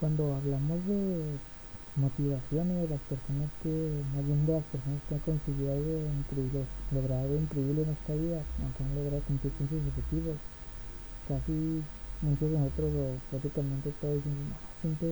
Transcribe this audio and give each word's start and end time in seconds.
cuando 0.00 0.34
hablamos 0.34 0.78
de 0.86 1.38
motivación 1.96 2.70
y 2.70 2.74
de 2.84 2.88
las 2.88 3.00
personas 3.08 3.48
que, 3.62 3.72
más 4.14 4.24
bien 4.26 4.46
de 4.46 4.52
las 4.52 4.66
personas 4.68 5.00
que 5.08 5.14
han 5.16 5.24
conseguido 5.24 5.72
algo 5.72 5.94
increíble, 6.20 6.60
logrado 6.92 7.22
algo 7.24 7.36
increíble 7.40 7.82
en 7.82 7.90
esta 7.90 8.12
vida, 8.12 8.38
que 8.76 8.84
han 8.84 8.94
logrado 8.94 9.22
cumplir 9.24 9.52
con 9.56 9.68
sus 9.68 9.80
objetivos, 9.80 10.36
casi 11.28 11.56
muchos 12.20 12.48
de 12.52 12.58
nosotros 12.58 12.90
o 12.92 13.04
prácticamente 13.32 13.92
todos 14.00 14.16
dicen, 14.20 14.36
no, 14.52 14.56
siempre 14.80 15.08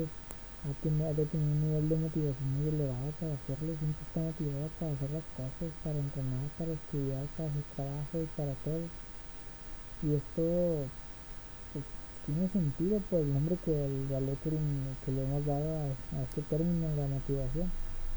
ha, 0.64 0.72
tenido, 0.80 1.08
ha 1.08 1.12
un 1.12 1.60
nivel 1.64 1.88
de 1.88 1.96
motivación 1.96 2.48
muy 2.52 2.68
elevado 2.68 3.08
para 3.20 3.32
hacerlo, 3.32 3.70
siempre 3.80 4.04
está 4.04 4.20
motivado 4.20 4.68
para 4.76 4.92
hacer 4.92 5.10
las 5.16 5.28
cosas, 5.40 5.68
para 5.80 5.98
entrenar, 5.98 6.44
para 6.60 6.72
estudiar, 6.76 7.24
para 7.36 7.48
hacer 7.48 7.64
trabajo 7.76 8.14
y 8.20 8.28
para 8.36 8.54
todo. 8.60 8.84
Y 10.04 10.08
esto 10.20 10.44
tiene 12.26 12.48
sentido 12.48 13.00
por 13.10 13.20
el 13.20 13.32
nombre 13.32 13.56
que 13.64 13.72
el 13.72 14.08
valor 14.08 14.36
que, 14.42 14.50
le 14.50 15.22
hemos 15.22 15.44
dado 15.44 15.68
a, 15.76 16.22
este 16.22 16.42
término, 16.48 16.88
la 16.96 17.06
motivación, 17.06 17.70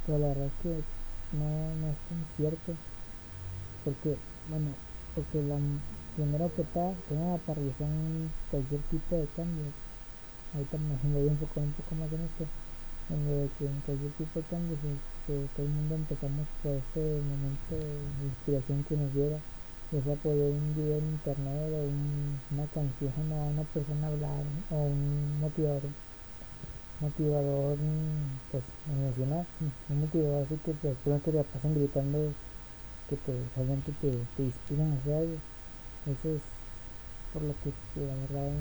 pero 0.05 0.19
la 0.19 0.27
verdad 0.29 0.47
es 0.47 0.57
que 0.63 0.73
no, 1.35 1.47
no 1.75 1.87
es 1.91 1.99
tan 2.07 2.21
cierto, 2.37 2.71
porque, 3.83 4.15
bueno, 4.49 4.71
porque 5.15 5.43
la, 5.43 5.59
primero 6.15 6.51
que 6.55 6.61
está, 6.61 6.93
nada, 7.11 7.37
para 7.43 7.59
realizar 7.59 7.87
cualquier 8.49 8.81
tipo 8.87 9.15
de 9.15 9.27
cambio, 9.35 9.67
ahorita 10.55 10.77
me 10.77 10.95
voy 11.19 11.27
a 11.27 11.31
enfocar 11.31 11.63
un 11.63 11.73
poco 11.75 11.95
más 11.95 12.11
en 12.11 12.21
esto, 12.23 12.45
en 13.11 13.19
lo 13.27 13.33
de 13.43 13.49
que 13.59 13.65
en 13.67 13.81
cualquier 13.83 14.11
tipo 14.15 14.39
de 14.39 14.45
cambio, 14.47 14.77
que 15.27 15.35
todo 15.55 15.65
el 15.65 15.71
mundo 15.73 15.95
empezamos 15.95 16.47
por 16.63 16.71
este 16.79 17.03
momento 17.03 17.75
de 17.75 18.23
inspiración 18.23 18.85
que 18.87 18.95
nos 18.95 19.11
llega 19.11 19.39
ya 19.91 20.03
sea 20.03 20.15
por 20.15 20.33
un 20.33 20.73
video 20.75 20.97
en 20.97 21.05
internet 21.05 21.71
o 21.73 22.53
una 22.53 22.65
canción 22.67 23.31
o 23.31 23.47
una 23.49 23.63
persona 23.63 24.07
hablar 24.07 24.43
o 24.71 24.75
un 24.75 25.39
motivador 25.39 25.81
motivador 26.99 27.77
pues 28.51 28.63
emocional 28.89 29.45
un 29.89 29.99
motivador 30.01 30.45
así 30.45 30.57
que 30.65 30.71
personas 30.73 31.21
que 31.21 31.31
te 31.31 31.43
pasan 31.43 31.75
gritando 31.75 32.33
que 33.09 33.15
te 33.15 33.33
realmente 33.55 33.91
te, 34.01 34.11
te 34.35 34.43
inspiran 34.43 34.91
a 34.91 34.95
hacer. 34.95 35.13
Algo 35.13 35.37
eso 36.07 36.29
es 36.35 36.41
por 37.33 37.41
lo 37.41 37.53
que 37.63 37.71
la 37.99 38.15
verdad 38.15 38.51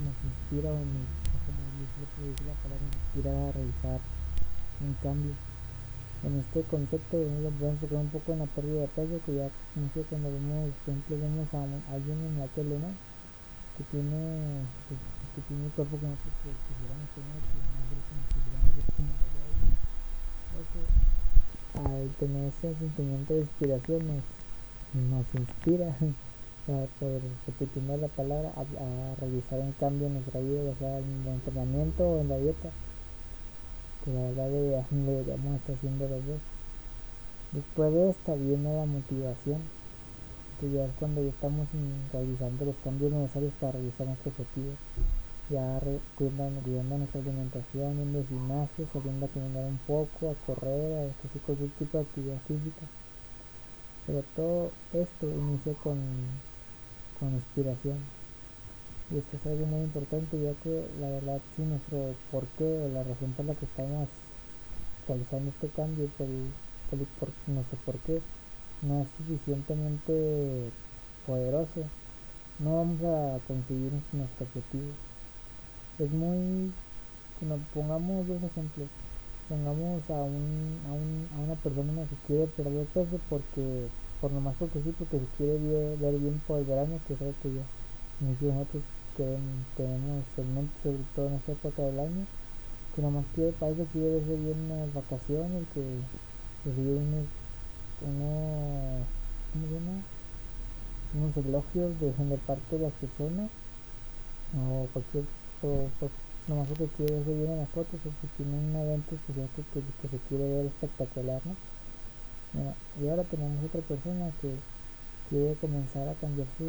nos 0.00 0.16
inspira 0.24 0.70
o 0.70 0.78
nos, 0.80 1.08
o 1.38 2.44
la 2.44 2.54
palabra, 2.62 2.84
nos 2.84 2.96
inspira 2.96 3.30
a 3.30 3.52
realizar 3.52 4.00
un 4.80 4.94
cambio 5.02 5.32
en 6.24 6.38
este 6.40 6.62
concepto 6.62 7.16
nos 7.16 7.52
podemos 7.54 7.78
enfocar 7.78 7.98
un 7.98 8.08
poco 8.10 8.32
en 8.32 8.38
la 8.40 8.46
pérdida 8.46 8.80
de 8.82 8.88
peso 8.88 9.20
que 9.24 9.36
ya 9.36 9.46
no 9.78 9.86
sé 9.94 10.02
cuando 10.10 10.32
vemos 10.32 10.74
ejemplo 10.82 11.14
vemos 11.14 11.46
a 11.54 11.62
alguien 11.94 12.18
en 12.18 12.38
la 12.42 12.46
tele 12.58 12.74
no 12.82 12.90
que 13.78 13.84
tiene 13.94 14.66
pues, 14.90 14.98
que 14.98 15.40
tiene 15.46 15.66
el 15.66 15.72
cuerpo 15.78 15.94
que 15.94 16.10
nosotros 16.10 16.58
quisiéramos 16.66 17.06
tener 17.14 17.38
que 17.38 17.58
nosotros 17.70 18.26
quisiéramos 18.34 18.72
ver 18.74 18.88
como 18.98 19.14
eso 20.58 20.82
al 21.86 22.10
tener 22.18 22.50
ese 22.50 22.74
sentimiento 22.74 23.34
de 23.34 23.40
inspiración 23.46 24.00
nos, 24.02 24.26
nos 24.98 25.26
inspira 25.38 25.94
por 26.98 27.22
repetir 27.46 27.82
la 27.86 28.08
palabra 28.08 28.50
a, 28.58 28.66
a, 28.66 29.14
realizar 29.22 29.60
un 29.60 29.72
cambio 29.78 30.08
en 30.08 30.14
nuestra 30.14 30.40
vida 30.40 30.66
ya 30.66 30.74
sea 30.82 30.98
en 30.98 31.22
el 31.22 31.38
entrenamiento 31.38 32.02
o 32.02 32.20
en 32.20 32.28
la 32.28 32.38
dieta 32.38 32.70
que 34.04 34.12
la 34.12 34.20
verdad 34.20 34.48
deberíamos 34.48 35.56
estar 35.56 35.74
haciendo 35.74 36.08
los 36.08 36.26
dos. 36.26 36.40
Después 37.52 37.92
de 37.92 38.10
esta 38.10 38.34
viene 38.34 38.76
la 38.76 38.86
motivación, 38.86 39.60
que 40.60 40.70
ya 40.70 40.84
es 40.84 40.92
cuando 40.98 41.22
ya 41.22 41.30
estamos 41.30 41.66
realizando 42.12 42.64
los 42.66 42.76
cambios 42.84 43.12
necesarios 43.12 43.52
para 43.60 43.72
realizar 43.72 44.06
nuestro 44.06 44.30
objetivo. 44.30 44.72
Ya 45.50 45.80
cuidando, 46.18 46.60
nuestra 46.98 47.20
alimentación, 47.20 47.96
yendo 47.96 48.18
al 48.18 48.26
gimnasio, 48.26 48.86
saliendo 48.92 49.26
a 49.26 49.28
caminar 49.30 49.64
un 49.64 49.78
poco, 49.86 50.30
a 50.30 50.34
correr, 50.46 50.92
a 50.92 51.00
hacer 51.08 51.40
cualquier 51.46 51.70
tipo 51.70 51.96
de 51.96 52.04
actividad 52.04 52.38
física. 52.46 52.84
Pero 54.06 54.22
todo 54.36 54.70
esto 54.92 55.26
inicia 55.26 55.72
con, 55.82 55.96
con 57.18 57.32
inspiración 57.32 58.17
y 59.10 59.18
esto 59.18 59.36
es 59.36 59.46
algo 59.46 59.66
muy 59.66 59.80
importante 59.80 60.36
ya 60.40 60.52
que 60.62 60.84
la 61.00 61.08
verdad 61.08 61.40
si 61.56 61.62
nuestro 61.62 62.14
porqué 62.30 62.64
o 62.64 62.88
la 62.88 63.02
razón 63.02 63.32
por 63.36 63.46
la 63.46 63.54
que 63.54 63.64
estamos 63.64 64.08
realizando 65.06 65.50
este 65.50 65.68
cambio 65.68 66.06
por, 66.18 66.28
por, 66.90 66.98
por 67.18 67.28
nuestro 67.46 67.78
porqué 67.86 68.20
no 68.82 69.02
es 69.02 69.08
suficientemente 69.16 70.72
poderoso 71.26 71.82
no 72.58 72.76
vamos 72.76 73.00
a 73.02 73.38
conseguir 73.46 73.92
nuestro 74.12 74.46
objetivo. 74.46 74.92
Es 75.98 76.10
muy 76.10 76.72
bueno, 77.40 77.58
pongamos 77.74 78.26
dos 78.26 78.42
ejemplos. 78.42 78.88
Pongamos 79.48 80.02
a, 80.10 80.22
un, 80.22 80.82
a, 80.86 80.92
un, 80.92 81.28
a 81.34 81.38
una 81.40 81.54
persona 81.56 82.02
que 82.08 82.16
quiere 82.26 82.46
perder 82.48 82.86
peso 82.88 83.18
porque 83.30 83.88
por 84.20 84.30
nomás 84.32 84.54
porque 84.58 84.82
sí 84.82 84.92
porque 84.98 85.18
se 85.18 85.26
quiere 85.36 85.58
ver, 85.96 86.18
bien 86.18 86.40
por 86.46 86.58
el 86.58 86.66
verano 86.66 86.98
que 87.06 87.14
creo 87.14 87.34
que 87.42 87.54
ya 87.54 87.64
muchos 88.20 88.68
que 88.72 88.97
tenemos 89.76 90.22
en 90.36 90.54
mente, 90.54 90.72
sobre 90.82 91.02
todo 91.14 91.26
en 91.26 91.34
esta 91.34 91.52
época 91.52 91.82
del 91.82 91.98
año, 92.00 92.26
que 92.94 93.02
nomás 93.02 93.24
quiere, 93.34 93.52
para 93.52 93.72
eso 93.72 93.84
quiere 93.92 94.14
verse 94.14 94.36
bien 94.36 94.92
vacaciones, 94.94 95.62
que 95.74 95.82
recibe 96.64 96.94
unos, 97.02 97.26
unos, 98.06 99.02
unos 101.14 101.36
elogios 101.36 102.00
de, 102.00 102.12
de 102.12 102.38
parte 102.38 102.76
de 102.78 102.82
las 102.84 102.92
personas, 102.94 103.50
o 104.54 104.86
cualquier, 104.92 105.24
o, 105.62 105.90
pues, 105.98 106.10
nomás 106.46 106.68
porque 106.68 106.86
quiere 106.96 107.14
verse 107.14 107.34
bien 107.34 107.50
en 107.52 107.58
las 107.58 107.70
fotos, 107.70 108.00
o 108.06 108.10
que 108.22 108.28
tiene 108.36 108.54
un 108.54 108.76
evento 108.76 109.14
especial 109.14 109.48
que, 109.54 109.62
que, 109.74 109.80
que 109.82 110.08
se 110.08 110.18
quiere 110.28 110.44
ver 110.46 110.66
espectacular, 110.66 111.42
¿no? 111.44 111.54
Bueno, 112.52 112.74
y 113.02 113.08
ahora 113.08 113.24
tenemos 113.24 113.64
otra 113.64 113.82
persona 113.82 114.30
que 114.40 114.54
quiere 115.28 115.54
comenzar 115.56 116.08
a 116.08 116.14
cambiar 116.14 116.48
su, 116.56 116.64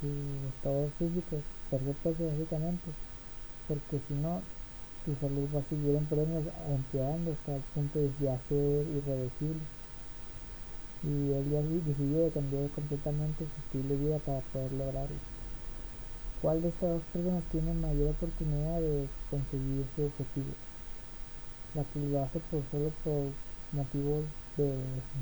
su 0.00 0.08
estado 0.48 0.88
físico, 0.98 1.36
perder 1.72 1.96
peso 2.04 2.20
básicamente, 2.28 2.84
porque 3.66 3.96
si 4.06 4.14
no, 4.20 4.44
su 5.08 5.16
salud 5.24 5.48
va 5.56 5.60
a 5.60 5.68
seguir 5.72 5.96
empeorando 5.96 7.32
hasta 7.32 7.56
el 7.56 7.64
punto 7.72 7.98
de 7.98 8.12
ya 8.20 8.36
ser 8.48 8.84
irreversible. 8.92 9.64
Y 11.02 11.32
él 11.32 11.44
ya 11.50 11.62
decidió 11.64 12.30
cambiar 12.30 12.68
completamente 12.76 13.40
su 13.48 13.56
estilo 13.64 13.88
de 13.88 14.04
vida 14.04 14.18
para 14.20 14.40
poder 14.52 14.72
lograrlo. 14.72 15.16
¿Cuál 16.42 16.60
de 16.60 16.68
estas 16.68 16.90
dos 16.90 17.02
personas 17.12 17.42
tiene 17.50 17.72
mayor 17.72 18.10
oportunidad 18.10 18.78
de 18.80 19.08
conseguir 19.30 19.86
su 19.96 20.02
objetivo? 20.04 20.52
La 21.74 21.82
que 21.88 22.00
lo 22.04 22.22
hace 22.22 22.38
por 22.52 22.60
solo 22.70 22.92
por 23.02 23.32
motivos 23.72 24.24
de, 24.60 24.68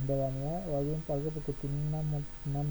de 0.08 0.18
vanidad 0.18 0.68
o 0.68 0.78
alguien 0.78 1.00
algo 1.08 1.30
porque 1.30 1.52
tiene 1.62 1.76
una, 1.88 2.00
una, 2.00 2.62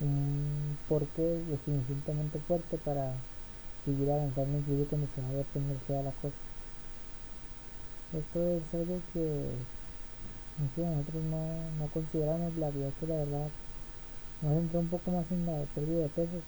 un 0.00 0.76
porqué 0.88 1.42
lo 1.48 1.56
suficientemente 1.64 2.38
fuerte 2.46 2.76
para 2.78 3.12
seguir 3.84 4.10
avanzando 4.10 4.58
incluso 4.58 4.88
cuando 4.90 5.06
se 5.14 5.20
vaya 5.22 5.40
a 5.40 5.52
poner 5.52 5.78
fea 5.86 6.02
la 6.02 6.12
cosa. 6.22 6.40
Esto 8.14 8.38
es 8.40 8.74
algo 8.74 9.00
que 9.12 9.24
nosotros 10.58 11.22
no, 11.30 11.42
no 11.78 11.86
consideramos. 11.92 12.56
La 12.56 12.70
vida 12.70 12.90
que 13.00 13.06
la 13.06 13.16
verdad 13.16 13.48
a 14.42 14.54
entrar 14.54 14.82
un 14.82 14.88
poco 14.88 15.10
más 15.10 15.24
en 15.30 15.46
la 15.46 15.64
pérdida 15.74 16.02
de 16.02 16.08
peso 16.08 16.38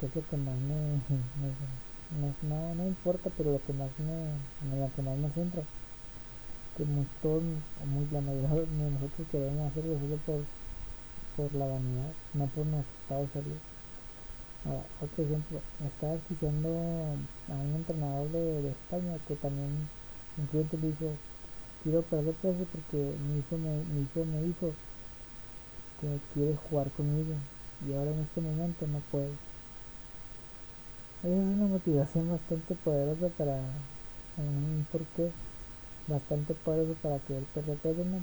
que 0.00 0.06
es 0.06 0.14
lo 0.14 0.22
que 0.28 0.36
más 0.36 0.56
me, 0.56 0.74
no, 2.48 2.74
no 2.74 2.86
importa 2.86 3.30
pero 3.36 3.52
lo 3.52 3.60
que 3.64 3.72
más 3.72 3.90
me, 3.98 4.72
en 4.74 4.80
lo 4.80 4.90
que 4.94 5.02
más 5.02 5.18
me 5.18 5.28
centra 5.30 5.62
que 6.78 6.84
todos, 7.22 7.42
muy, 7.86 8.06
la 8.12 8.20
mayoría 8.20 8.54
de 8.54 8.90
nosotros 8.90 9.26
queremos 9.32 9.70
hacerlo 9.70 9.98
solo 9.98 10.16
por, 10.26 10.57
por 11.38 11.54
la 11.54 11.66
vanidad, 11.66 12.10
no 12.34 12.46
por 12.46 12.66
de 12.66 12.82
salud. 13.06 13.60
Ahora, 14.66 14.82
otro 15.00 15.22
ejemplo, 15.22 15.60
estaba 15.86 16.14
escuchando 16.14 16.68
a 16.68 17.54
un 17.54 17.74
entrenador 17.78 18.28
de, 18.30 18.70
España 18.70 19.14
que 19.28 19.36
también 19.36 19.70
un 20.36 20.46
cliente 20.50 20.76
le 20.78 20.88
dijo, 20.88 21.14
quiero 21.84 22.02
perder 22.02 22.34
peso 22.42 22.66
porque 22.74 22.98
mi 22.98 23.38
hijo 23.38 23.54
me, 23.56 23.70
mi 23.94 24.02
hijo 24.02 24.24
me 24.26 24.42
dijo 24.42 24.74
que 26.00 26.18
quiere 26.34 26.56
jugar 26.68 26.90
conmigo 26.90 27.34
y 27.86 27.94
ahora 27.94 28.10
en 28.10 28.18
este 28.18 28.40
momento 28.40 28.86
no 28.88 28.98
puede. 29.12 29.30
Esa 31.22 31.28
es 31.28 31.54
una 31.54 31.66
motivación 31.68 32.30
bastante 32.30 32.74
poderosa 32.82 33.28
para 33.38 33.62
un 34.38 34.86
porqué 34.90 35.30
bastante 36.08 36.54
poderoso 36.54 36.94
para 37.00 37.18
que 37.20 37.38
el 37.38 37.44
peso 37.44 37.76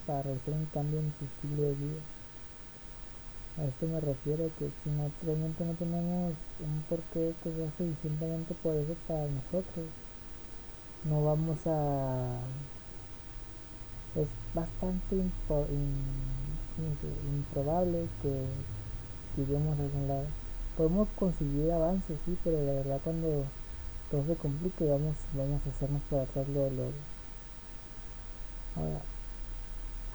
para 0.05 0.23
realizar 0.23 0.53
un 0.53 0.65
cambio 0.73 0.99
en 0.99 1.13
su 1.17 1.25
estilo 1.25 1.63
de 1.63 1.75
vida. 1.75 2.14
A 3.57 3.63
esto 3.63 3.87
me 3.87 4.01
refiero 4.01 4.49
que 4.59 4.67
si 4.83 4.89
no, 4.89 5.09
realmente 5.23 5.63
no 5.63 5.73
tenemos 5.73 6.33
un 6.59 6.83
porqué 6.89 7.33
que 7.41 7.49
sea 7.55 7.71
suficientemente 7.77 8.53
poderoso 8.55 8.95
para 9.07 9.25
nosotros, 9.27 9.85
no 11.09 11.23
vamos 11.23 11.57
a... 11.65 12.37
Es 14.15 14.27
bastante 14.53 15.15
improbable 17.31 18.07
que 18.21 18.45
lleguemos 19.37 19.79
a 19.79 19.83
algún 19.83 20.07
lado. 20.07 20.25
Podemos 20.77 21.07
conseguir 21.17 21.71
avances, 21.71 22.17
sí, 22.25 22.37
pero 22.43 22.57
la 22.65 22.73
verdad 22.73 22.99
cuando 23.03 23.45
todo 24.11 24.25
se 24.27 24.35
complica 24.35 24.83
y 24.83 24.89
vamos, 24.89 25.15
vamos 25.33 25.61
a 25.65 25.69
hacernos 25.69 26.01
para 26.09 26.23
atrás 26.23 26.47
luego, 26.49 26.69
luego. 26.71 26.91
Ahora, 28.75 28.99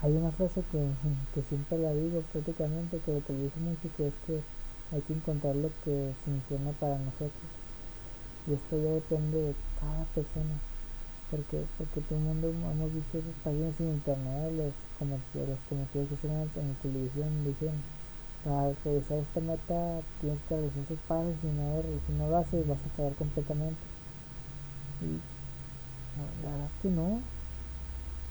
hay 0.01 0.11
una 0.11 0.31
frase 0.31 0.61
que, 0.71 0.79
que 1.33 1.41
siempre 1.47 1.77
la 1.77 1.93
digo 1.93 2.21
prácticamente, 2.31 2.99
que 3.05 3.13
lo 3.13 3.23
que 3.25 3.33
dice 3.33 3.59
mucho, 3.59 3.87
que 3.97 4.07
es 4.07 4.13
que 4.25 4.41
hay 4.95 5.01
que 5.01 5.13
encontrar 5.13 5.55
lo 5.55 5.69
que 5.83 6.13
funciona 6.25 6.71
para 6.79 6.97
nosotros. 6.97 7.47
Y 8.47 8.53
esto 8.53 8.75
ya 8.77 8.91
depende 8.91 9.37
de 9.41 9.55
cada 9.79 10.03
persona. 10.15 10.57
Porque, 11.29 11.63
porque 11.77 12.01
todo 12.01 12.19
el 12.19 12.25
mundo 12.25 12.49
hemos 12.49 12.93
visto 12.93 13.17
esas 13.17 13.37
páginas 13.45 13.79
en 13.79 13.87
internet, 13.87 14.51
los 14.51 14.73
comerciales, 14.99 15.55
los 15.55 15.63
comerciales 15.69 16.09
que 16.19 16.59
en 16.59 16.67
la 16.67 16.75
televisión 16.83 17.29
dicen 17.45 17.71
para 18.43 18.73
realizar 18.83 19.17
esta 19.19 19.39
meta 19.39 20.01
tienes 20.19 20.39
que 20.49 20.55
realizar 20.55 20.81
estos 20.81 20.99
pasos 21.07 21.35
y 21.43 21.47
no, 21.47 21.81
si 22.05 22.11
no 22.13 22.27
lo 22.27 22.37
haces 22.37 22.67
vas 22.67 22.79
a 22.83 22.89
fallar 22.97 23.13
completamente. 23.15 23.79
Y 25.01 25.21
la 26.17 26.49
verdad 26.49 26.65
es 26.65 26.81
que 26.81 26.89
no. 26.89 27.21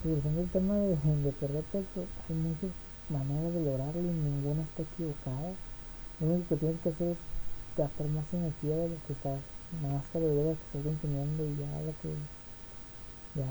Regresando 0.02 0.42
el 0.42 0.50
tema 0.50 0.76
de, 0.80 0.96
de 0.96 1.32
perder 1.32 1.64
peso, 1.64 2.08
hay 2.28 2.34
muchas 2.34 2.70
maneras 3.08 3.54
de 3.54 3.60
lograrlo 3.60 4.00
y 4.02 4.12
ninguna 4.12 4.62
está 4.64 4.82
equivocada. 4.82 5.54
Lo 6.20 6.26
único 6.26 6.48
que 6.48 6.56
tienes 6.56 6.80
que 6.80 6.90
hacer 6.90 7.08
es 7.08 7.18
gastar 7.76 8.08
más 8.08 8.32
energía 8.34 8.76
de 8.76 8.88
lo 8.90 9.02
que 9.04 9.14
estás, 9.14 9.42
más 9.82 10.08
calorías 10.10 10.58
que 10.58 10.64
estás 10.66 10.82
consumiendo 10.84 11.44
y 11.46 11.56
ya 11.56 11.80
lo 11.82 11.96
que 11.98 12.08
ya 13.34 13.46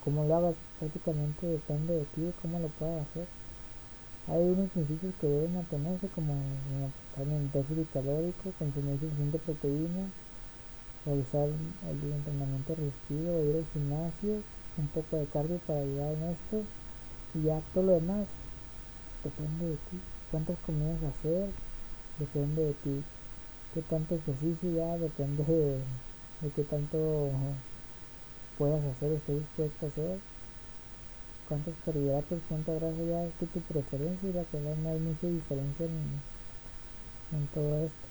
como 0.00 0.24
lo 0.24 0.34
hagas 0.36 0.56
prácticamente 0.78 1.46
depende 1.46 1.94
de 1.94 2.04
ti 2.06 2.32
cómo 2.42 2.58
lo 2.58 2.68
puedas 2.68 3.06
hacer 3.08 3.26
hay 4.26 4.42
unos 4.42 4.70
principios 4.72 5.14
que 5.16 5.26
deben 5.26 5.54
mantenerse 5.54 6.08
como 6.10 6.92
estar 7.08 7.26
en 7.26 7.50
déficit 7.50 7.88
calórico 7.90 8.52
consumir 8.58 8.98
suficiente 9.00 9.38
proteína 9.38 10.10
realizar 11.06 11.48
el 11.48 12.12
entrenamiento 12.12 12.74
resistido 12.74 13.42
ir 13.44 13.56
al 13.56 13.66
gimnasio 13.72 14.44
un 14.78 14.88
poco 14.88 15.16
de 15.16 15.26
cardio 15.26 15.58
para 15.66 15.80
ayudar 15.80 16.12
en 16.14 16.24
esto 16.30 16.62
y 17.34 17.42
ya 17.44 17.60
todo 17.72 17.84
lo 17.84 17.92
demás 17.92 18.26
depende 19.24 19.66
de 19.66 19.76
ti 19.76 20.00
cuántas 20.30 20.56
comidas 20.66 21.02
hacer 21.02 21.50
depende 22.18 22.62
de 22.62 22.74
ti 22.74 23.02
qué 23.74 23.82
tanto 23.82 24.14
ejercicio 24.14 24.72
ya 24.72 24.98
depende 24.98 25.44
de, 25.44 25.78
de 26.42 26.50
qué 26.54 26.64
tanto 26.64 27.30
puedas 28.58 28.82
hacer, 28.84 29.12
estés 29.12 29.38
dispuesto 29.38 29.86
a 29.86 29.88
hacer, 29.88 30.18
cuántos 31.48 31.74
carbohidratos, 31.84 32.40
cuánta 32.48 32.72
grasa 32.72 33.02
ya 33.04 33.24
es 33.24 33.34
tu 33.34 33.46
preferencia 33.46 34.28
y 34.28 34.32
la 34.32 34.44
verdad 34.52 34.76
no 34.82 34.88
hay 34.90 34.98
mucha 34.98 35.26
diferencia 35.26 35.86
en, 35.86 37.46
todo 37.54 37.84
esto. 37.84 38.08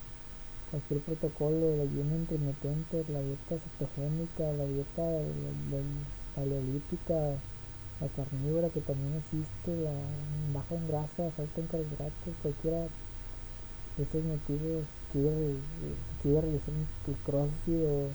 Cualquier 0.70 1.00
protocolo, 1.02 1.78
la 1.78 1.84
ayuno 1.84 2.16
intermitente, 2.16 3.06
la 3.10 3.22
dieta 3.22 3.56
cetogénica, 3.58 4.44
la 4.54 4.66
dieta 4.66 5.02
paleolítica, 6.36 7.16
la 8.02 8.08
carnívora 8.10 8.70
que 8.70 8.82
también 8.82 9.16
existe, 9.18 9.72
la 9.72 9.94
baja 10.54 10.76
en 10.76 10.88
grasa, 10.88 11.24
alta 11.38 11.62
en 11.62 11.68
carbohidratos, 11.68 12.36
cualquiera 12.42 12.80
de 13.98 14.04
estos 14.04 14.24
motivos 14.24 14.84
quiere, 15.12 15.56
quiere 16.22 16.42
realizar 16.42 16.74
un 16.74 17.16
crossfit 17.24 17.82
o 17.88 18.12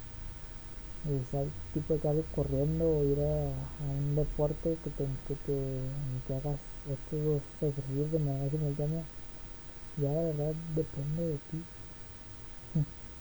realizar 1.04 1.46
tipo 1.72 1.94
de 1.94 2.00
cardio 2.00 2.24
corriendo 2.34 2.84
o 2.84 3.04
ir 3.04 3.18
a, 3.20 3.52
un 3.80 4.14
deporte 4.16 4.76
que 4.84 4.90
te, 4.90 5.04
que 5.26 5.34
te 5.46 5.56
que 6.26 6.34
hagas 6.34 6.60
estos 6.92 7.24
dos 7.24 7.42
ejercicios 7.62 8.12
de 8.12 8.18
manera 8.18 8.50
simultánea. 8.50 9.04
Ya 9.96 10.12
la 10.12 10.22
verdad 10.22 10.54
depende 10.74 11.22
de 11.22 11.38
ti 11.50 11.64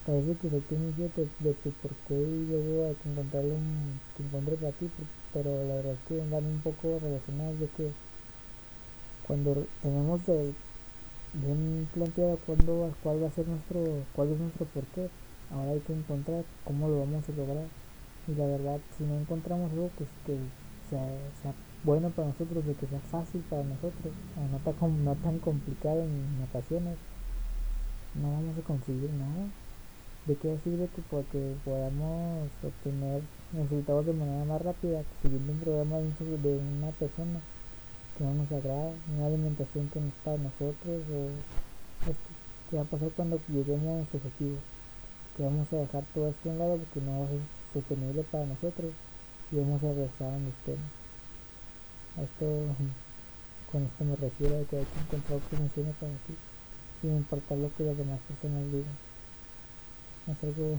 parece 0.10 0.34
que 0.42 0.50
se 0.50 0.60
tiene 0.62 0.92
de, 0.98 1.30
de 1.40 1.54
tu 1.54 1.70
por 1.86 1.92
qué 2.08 2.16
y 2.16 2.48
luego 2.50 2.86
a 2.86 2.90
encontrarle 2.90 3.54
un 3.54 4.00
que 4.18 4.24
encuentre 4.24 4.56
para 4.56 4.72
ti 4.74 4.90
pero 5.34 5.52
la 5.70 5.76
verdad 5.76 5.94
es 5.94 6.00
que 6.08 6.18
van 6.34 6.46
un 6.46 6.60
poco 6.66 6.98
relacionados 6.98 7.60
de 7.60 7.68
que 7.78 7.92
cuando 9.28 9.68
tenemos 9.84 10.26
de 10.26 10.52
bien 11.34 11.88
planteado 11.94 12.40
cuándo, 12.48 12.90
cuál 13.04 13.22
va 13.22 13.28
a 13.28 13.38
ser 13.38 13.48
nuestro 13.48 13.86
cuál 14.16 14.34
es 14.34 14.40
nuestro 14.40 14.66
porqué 14.74 15.06
ahora 15.54 15.78
hay 15.78 15.80
que 15.86 15.94
encontrar 15.94 16.44
cómo 16.66 16.90
lo 16.90 17.00
vamos 17.06 17.30
a 17.30 17.38
lograr. 17.38 17.70
Y 18.28 18.34
la 18.34 18.46
verdad 18.46 18.80
si 18.98 19.04
no 19.04 19.14
encontramos 19.14 19.72
algo 19.72 19.90
que, 19.98 20.06
que 20.26 20.38
sea, 20.90 21.06
sea, 21.44 21.54
bueno 21.84 22.10
para 22.10 22.30
nosotros 22.30 22.66
de 22.66 22.74
que 22.74 22.88
sea 22.88 23.00
fácil 23.14 23.42
para 23.50 23.62
nosotros 23.62 24.10
no 24.42 24.58
tan, 24.58 25.06
no 25.06 25.14
tan 25.22 25.38
complicado 25.38 26.02
en 26.02 26.42
ocasiones 26.50 26.98
no 28.18 28.32
vamos 28.32 28.58
a 28.58 28.66
conseguir 28.66 29.10
nada 29.14 29.69
de 30.26 30.36
qué 30.36 30.58
sirve 30.64 30.88
que 30.96 31.02
porque 31.10 31.56
podamos 31.66 32.50
obtener 32.64 33.22
resultados 33.54 34.06
de 34.06 34.14
manera 34.14 34.46
más 34.46 34.62
rápida 34.62 35.04
siguiendo 35.22 35.54
un 35.54 35.60
programa 35.60 35.98
de 35.98 36.58
una 36.58 36.92
persona 36.92 37.40
que 38.18 38.24
no 38.24 38.34
nos 38.34 38.52
agrada 38.52 38.92
una 39.16 39.26
alimentación 39.26 39.90
que 39.90 40.00
no 40.00 40.08
es 40.08 40.14
para 40.24 40.38
nosotros 40.38 41.02
o 41.10 42.10
esto 42.10 42.30
qué 42.70 42.78
va 42.78 42.84
a 42.84 42.86
pasar 42.86 43.10
cuando 43.16 43.40
lleguemos 43.48 43.88
a 43.88 43.98
nuestro 43.98 44.20
objetivo 44.20 44.58
que 45.36 45.44
vamos 45.44 45.72
a 45.74 45.78
dejar 45.78 46.04
todo 46.14 46.28
esto 46.30 46.50
a 46.50 46.52
un 46.52 46.60
lado 46.60 46.78
porque 46.78 47.02
no 47.02 47.28
ser 47.28 47.40
sostenible 47.74 48.24
para 48.24 48.46
nosotros 48.46 48.92
y 49.52 49.56
vamos 49.56 49.82
a 49.84 49.88
regresar 49.88 50.28
a 50.28 50.34
donde 50.34 50.52
estemos. 50.52 50.92
Esto, 52.18 52.46
con 53.72 53.84
esto 53.84 54.04
me 54.04 54.16
refiero 54.16 54.60
a 54.60 54.66
que 54.68 54.78
hay 54.78 54.86
que 54.86 55.00
encontrar 55.00 55.40
que 55.50 55.58
funcione 55.58 55.94
para 56.00 56.12
ti, 56.28 56.36
sin 57.02 57.16
importar 57.16 57.58
lo 57.58 57.74
que 57.74 57.84
las 57.84 57.98
demás 57.98 58.20
personas 58.28 58.66
digan. 58.72 59.09
Es 60.30 60.44
algo 60.44 60.78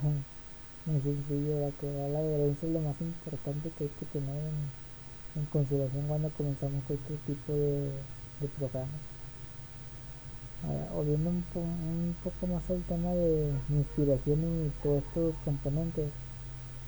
muy 0.86 1.00
sencillo, 1.00 1.60
la 1.60 1.70
que 1.72 1.86
la 1.90 2.18
adherencia 2.20 2.68
es 2.68 2.72
lo 2.72 2.80
más 2.80 3.00
importante 3.00 3.70
que 3.76 3.84
hay 3.84 3.90
que 3.98 4.06
tener 4.06 4.36
en, 4.36 5.44
consideración 5.46 6.06
cuando 6.06 6.30
comenzamos 6.30 6.84
cualquier 6.86 7.18
tipo 7.20 7.52
de, 7.52 7.90
de 8.40 8.48
programa. 8.56 8.92
Ahora, 10.92 11.08
viendo 11.08 11.30
un, 11.30 11.44
un, 11.54 12.16
poco 12.22 12.46
más 12.46 12.68
el 12.70 12.82
tema 12.84 13.10
de 13.10 13.52
inspiración 13.70 14.38
y 14.38 14.82
todos 14.82 15.02
estos 15.02 15.34
componentes, 15.44 16.10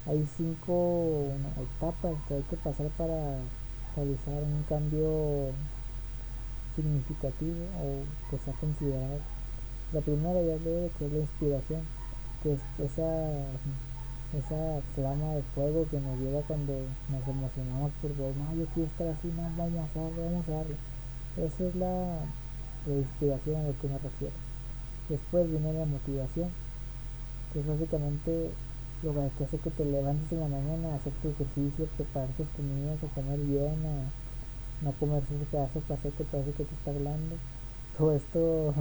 hay 0.06 0.26
cinco 0.36 1.32
etapas 1.56 2.14
que 2.28 2.34
hay 2.34 2.42
que 2.42 2.56
pasar 2.56 2.88
para 2.98 3.38
realizar 3.96 4.42
un 4.42 4.62
cambio 4.68 5.50
significativo 6.76 7.64
o 7.80 8.30
que 8.30 8.38
sea 8.38 8.54
considerado. 8.54 9.18
La 9.92 10.00
primera 10.00 10.42
ya 10.42 10.58
de 10.58 10.90
que 10.98 11.06
es 11.06 11.12
la 11.12 11.18
inspiración, 11.18 11.80
que 12.42 12.54
es 12.54 12.60
esa, 12.78 13.08
esa 14.36 14.80
flama 14.94 15.34
de 15.34 15.42
fuego 15.54 15.86
que 15.90 16.00
nos 16.00 16.18
lleva 16.18 16.40
cuando 16.42 16.72
nos 17.08 17.28
emocionamos 17.28 17.92
por 18.00 18.16
ver, 18.16 18.34
no, 18.36 18.54
yo 18.54 18.66
quiero 18.74 18.88
estar 18.88 19.08
así, 19.08 19.28
no, 19.36 19.42
vamos 19.56 19.78
a 19.78 19.84
hacerlo, 19.84 20.24
vamos 20.24 20.48
a 20.48 20.52
darle. 20.52 20.76
Esa 21.36 21.64
es 21.64 21.74
la 21.76 22.18
de 22.86 22.98
inspiración 22.98 23.56
a 23.56 23.68
lo 23.68 23.78
que 23.78 23.88
me 23.88 23.98
refiero. 23.98 24.34
Después 25.08 25.50
viene 25.50 25.72
la 25.72 25.86
motivación, 25.86 26.50
que 27.52 27.60
es 27.60 27.66
básicamente 27.66 28.50
lo 29.02 29.12
que 29.12 29.44
hace 29.44 29.58
que 29.58 29.70
te 29.70 29.84
levantes 29.84 30.30
en 30.32 30.40
la 30.40 30.48
mañana 30.48 30.94
hacer 30.94 31.12
tu 31.22 31.28
ejercicio, 31.28 31.86
preparar 31.96 32.28
tus 32.36 32.46
comidas, 32.56 33.02
a 33.02 33.14
comer 33.14 33.38
bien, 33.40 33.74
a 33.86 34.84
no 34.84 34.92
comer 34.92 35.22
ese 35.24 35.44
pedazo 35.50 35.80
de 35.80 35.86
paseo 35.86 36.12
que 36.16 36.24
parece 36.24 36.52
que 36.52 36.64
te 36.64 36.74
está 36.74 36.90
hablando. 36.90 37.36
Todo 37.98 38.12
esto 38.14 38.74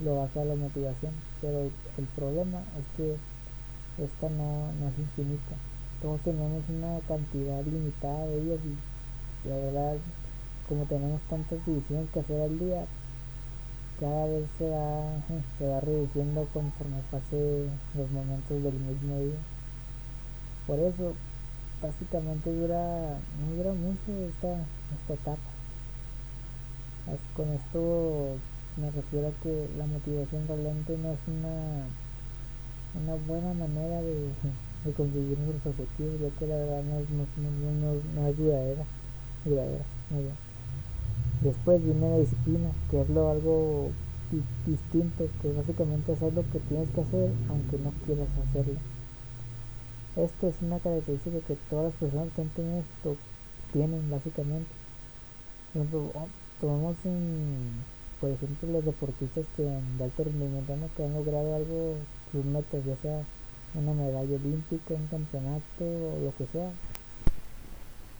lo 0.00 0.16
baja 0.16 0.44
la 0.44 0.54
motivación, 0.54 1.12
pero 1.40 1.62
el, 1.62 2.06
problema 2.14 2.62
es 2.78 2.86
que 2.96 3.16
esta 4.02 4.28
no, 4.28 4.72
no 4.78 4.88
es 4.88 4.98
infinita. 4.98 5.56
Todos 6.00 6.20
tenemos 6.20 6.62
una 6.68 7.00
cantidad 7.08 7.64
limitada 7.64 8.26
de 8.26 8.42
ellas 8.42 8.60
y 8.64 9.48
la 9.48 9.56
verdad, 9.56 9.96
como 10.68 10.84
tenemos 10.84 11.20
tantas 11.22 11.64
divisiones 11.66 12.08
que 12.10 12.20
hacer 12.20 12.40
al 12.40 12.58
día, 12.58 12.86
cada 13.98 14.26
vez 14.26 14.46
se 14.58 14.70
va, 14.70 15.02
se 15.58 15.66
va 15.66 15.80
reduciendo 15.80 16.46
conforme 16.52 17.02
pase 17.10 17.66
los 17.96 18.10
momentos 18.10 18.62
del 18.62 18.74
mismo 18.74 19.18
día. 19.18 19.40
Por 20.66 20.78
eso, 20.78 21.14
básicamente 21.82 22.52
dura, 22.52 23.18
no 23.40 23.56
dura 23.56 23.72
mucho 23.72 24.12
esta, 24.28 24.60
esta 25.00 25.14
etapa. 25.14 25.50
Con 27.34 27.48
esto 27.52 28.36
me 28.80 28.90
refiero 28.90 29.28
a 29.28 29.42
que 29.42 29.68
la 29.76 29.86
motivación 29.86 30.46
realmente 30.46 30.96
no 30.98 31.12
es 31.12 31.18
una, 31.26 31.86
una 33.02 33.14
buena 33.26 33.52
manera 33.54 34.00
de, 34.02 34.30
de 34.84 34.92
conseguir 34.92 35.38
nuestros 35.38 35.74
objetivos, 35.74 36.20
ya 36.20 36.38
que 36.38 36.46
la 36.46 36.56
verdad 36.56 36.82
no 36.84 36.98
es, 37.00 37.10
no, 37.10 37.26
no, 37.26 38.00
no 38.14 38.28
es 38.28 38.38
duradera, 38.38 38.84
duradera, 39.44 39.84
muy 40.10 40.22
bien. 40.22 40.36
Después 41.42 41.84
viene 41.84 42.10
la 42.10 42.18
disciplina, 42.18 42.70
que 42.90 43.00
es 43.00 43.08
lo 43.10 43.30
algo 43.30 43.90
distinto, 44.66 45.28
que 45.40 45.52
básicamente 45.52 46.12
hacer 46.12 46.32
lo 46.32 46.42
que 46.50 46.58
tienes 46.60 46.88
que 46.90 47.00
hacer 47.00 47.30
aunque 47.48 47.78
no 47.78 47.92
quieras 48.04 48.28
hacerlo. 48.48 48.78
Esto 50.16 50.48
es 50.48 50.56
una 50.62 50.78
característica 50.80 51.38
que 51.46 51.56
todas 51.70 51.86
las 51.86 51.94
personas 51.94 52.28
que 52.34 52.42
han 52.42 52.48
tenido 52.48 52.78
esto 52.78 53.16
tienen 53.72 54.10
básicamente. 54.10 54.70
Por 55.72 55.82
ejemplo, 55.82 56.10
oh, 56.14 56.28
tomamos 56.60 56.96
por 58.20 58.30
ejemplo 58.30 58.70
los 58.70 58.84
deportistas 58.84 59.46
que 59.56 59.62
de 59.62 60.04
alto 60.04 60.24
rendimiento 60.24 60.74
que 60.96 61.04
han 61.04 61.14
logrado 61.14 61.54
algo, 61.54 61.94
sus 62.32 62.44
metas, 62.44 62.84
ya 62.84 62.96
sea 62.96 63.22
una 63.74 63.92
medalla 63.92 64.36
olímpica, 64.36 64.94
un 64.94 65.06
campeonato 65.06 65.84
o 65.84 66.18
lo 66.24 66.34
que 66.36 66.46
sea, 66.52 66.70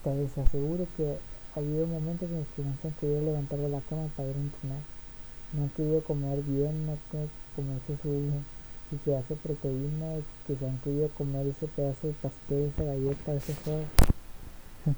te 0.02 0.40
aseguro 0.40 0.87
que 0.97 1.17
ha 1.55 1.59
habido 1.59 1.87
momentos 1.87 2.31
en 2.31 2.38
los 2.38 2.49
que 2.55 2.62
no 2.62 2.75
se 2.81 2.88
han 2.88 2.95
querido 2.95 3.23
levantar 3.23 3.59
de 3.59 3.69
la 3.69 3.81
cama 3.81 4.09
para 4.17 4.28
ir 4.28 4.37
a 4.37 4.40
entrenar. 4.40 4.81
No 5.52 5.62
han 5.62 5.71
querido 5.71 6.02
comer 6.02 6.43
bien, 6.43 6.87
no 6.87 6.93
han 6.93 6.99
querido 7.11 7.31
comerse 7.57 7.97
su, 8.02 8.31
su 8.90 8.97
pedazo 8.99 9.35
de 9.35 9.40
proteína, 9.40 10.17
que 10.47 10.57
se 10.57 10.67
han 10.67 10.78
querido 10.78 11.09
comer 11.11 11.47
ese 11.47 11.67
pedazo 11.67 12.07
de 12.07 12.12
pastel, 12.14 12.73
esa 12.73 12.85
galleta, 12.85 13.35
ese 13.35 13.55
juego. 13.55 13.85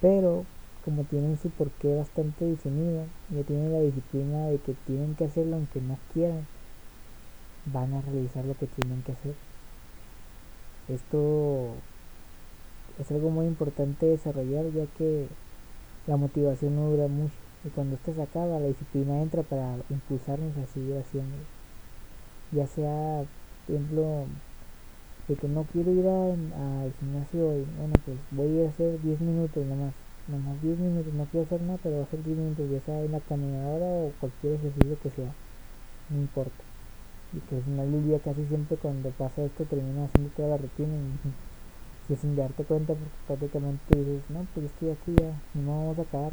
Pero 0.00 0.46
como 0.88 1.04
tienen 1.04 1.36
su 1.36 1.50
porqué 1.50 1.96
bastante 1.96 2.46
definido, 2.46 3.04
ya 3.28 3.42
tienen 3.42 3.74
la 3.74 3.80
disciplina 3.80 4.46
de 4.46 4.56
que 4.56 4.72
tienen 4.86 5.14
que 5.16 5.26
hacerlo 5.26 5.56
aunque 5.56 5.82
no 5.82 5.98
quieran, 6.14 6.46
van 7.66 7.92
a 7.92 8.00
realizar 8.00 8.42
lo 8.46 8.54
que 8.54 8.68
tienen 8.68 9.02
que 9.02 9.12
hacer. 9.12 9.34
Esto 10.88 11.74
es 12.98 13.10
algo 13.10 13.28
muy 13.28 13.44
importante 13.44 14.06
desarrollar 14.06 14.64
ya 14.72 14.86
que 14.96 15.26
la 16.06 16.16
motivación 16.16 16.74
no 16.74 16.88
dura 16.88 17.06
mucho 17.06 17.34
y 17.66 17.68
cuando 17.68 17.96
esto 17.96 18.14
se 18.14 18.22
acaba 18.22 18.58
la 18.58 18.68
disciplina 18.68 19.20
entra 19.20 19.42
para 19.42 19.76
impulsarnos 19.90 20.56
a 20.56 20.66
seguir 20.72 20.96
haciendo 20.96 21.36
ya 22.50 22.66
sea 22.66 23.24
por 23.66 23.76
ejemplo 23.76 24.24
de 25.28 25.34
que 25.34 25.48
no 25.48 25.64
quiero 25.64 25.92
ir 25.92 26.06
al 26.08 26.92
gimnasio 26.98 27.50
hoy 27.50 27.66
bueno 27.76 27.92
pues 28.06 28.16
voy 28.30 28.64
a 28.64 28.70
hacer 28.70 28.98
10 29.02 29.20
minutos 29.20 29.66
nomás 29.66 29.92
nomás 30.28 30.60
10 30.62 30.78
minutos 30.78 31.12
no 31.14 31.24
quiero 31.26 31.46
hacer 31.46 31.60
nada 31.62 31.78
pero 31.82 31.96
voy 31.96 32.04
a 32.04 32.06
hacer 32.06 32.22
10 32.22 32.38
minutos 32.38 32.70
ya 32.70 32.80
sea 32.80 33.02
en 33.02 33.12
la 33.12 33.20
caminadora 33.20 33.86
o 33.86 34.12
cualquier 34.20 34.54
ejercicio 34.54 34.98
que 35.02 35.10
sea. 35.10 35.32
No 36.10 36.18
importa. 36.20 36.62
Y 37.32 37.40
que 37.40 37.56
al 37.56 37.62
final 37.62 37.92
del 37.92 38.20
casi 38.22 38.44
siempre 38.46 38.76
cuando 38.76 39.10
pasa 39.10 39.42
esto 39.42 39.64
termina 39.64 40.04
haciendo 40.04 40.30
toda 40.36 40.48
la 40.48 40.56
rutina 40.56 40.94
y, 42.08 42.16
sin 42.16 42.36
darte 42.36 42.64
cuenta 42.64 42.94
porque 42.94 43.10
prácticamente 43.26 43.98
dices 43.98 44.30
no 44.30 44.46
pues 44.54 44.66
estoy 44.66 44.90
aquí 44.90 45.14
ya 45.20 45.32
no 45.60 45.92
vamos 45.92 45.98
a 45.98 46.02
acabar 46.02 46.32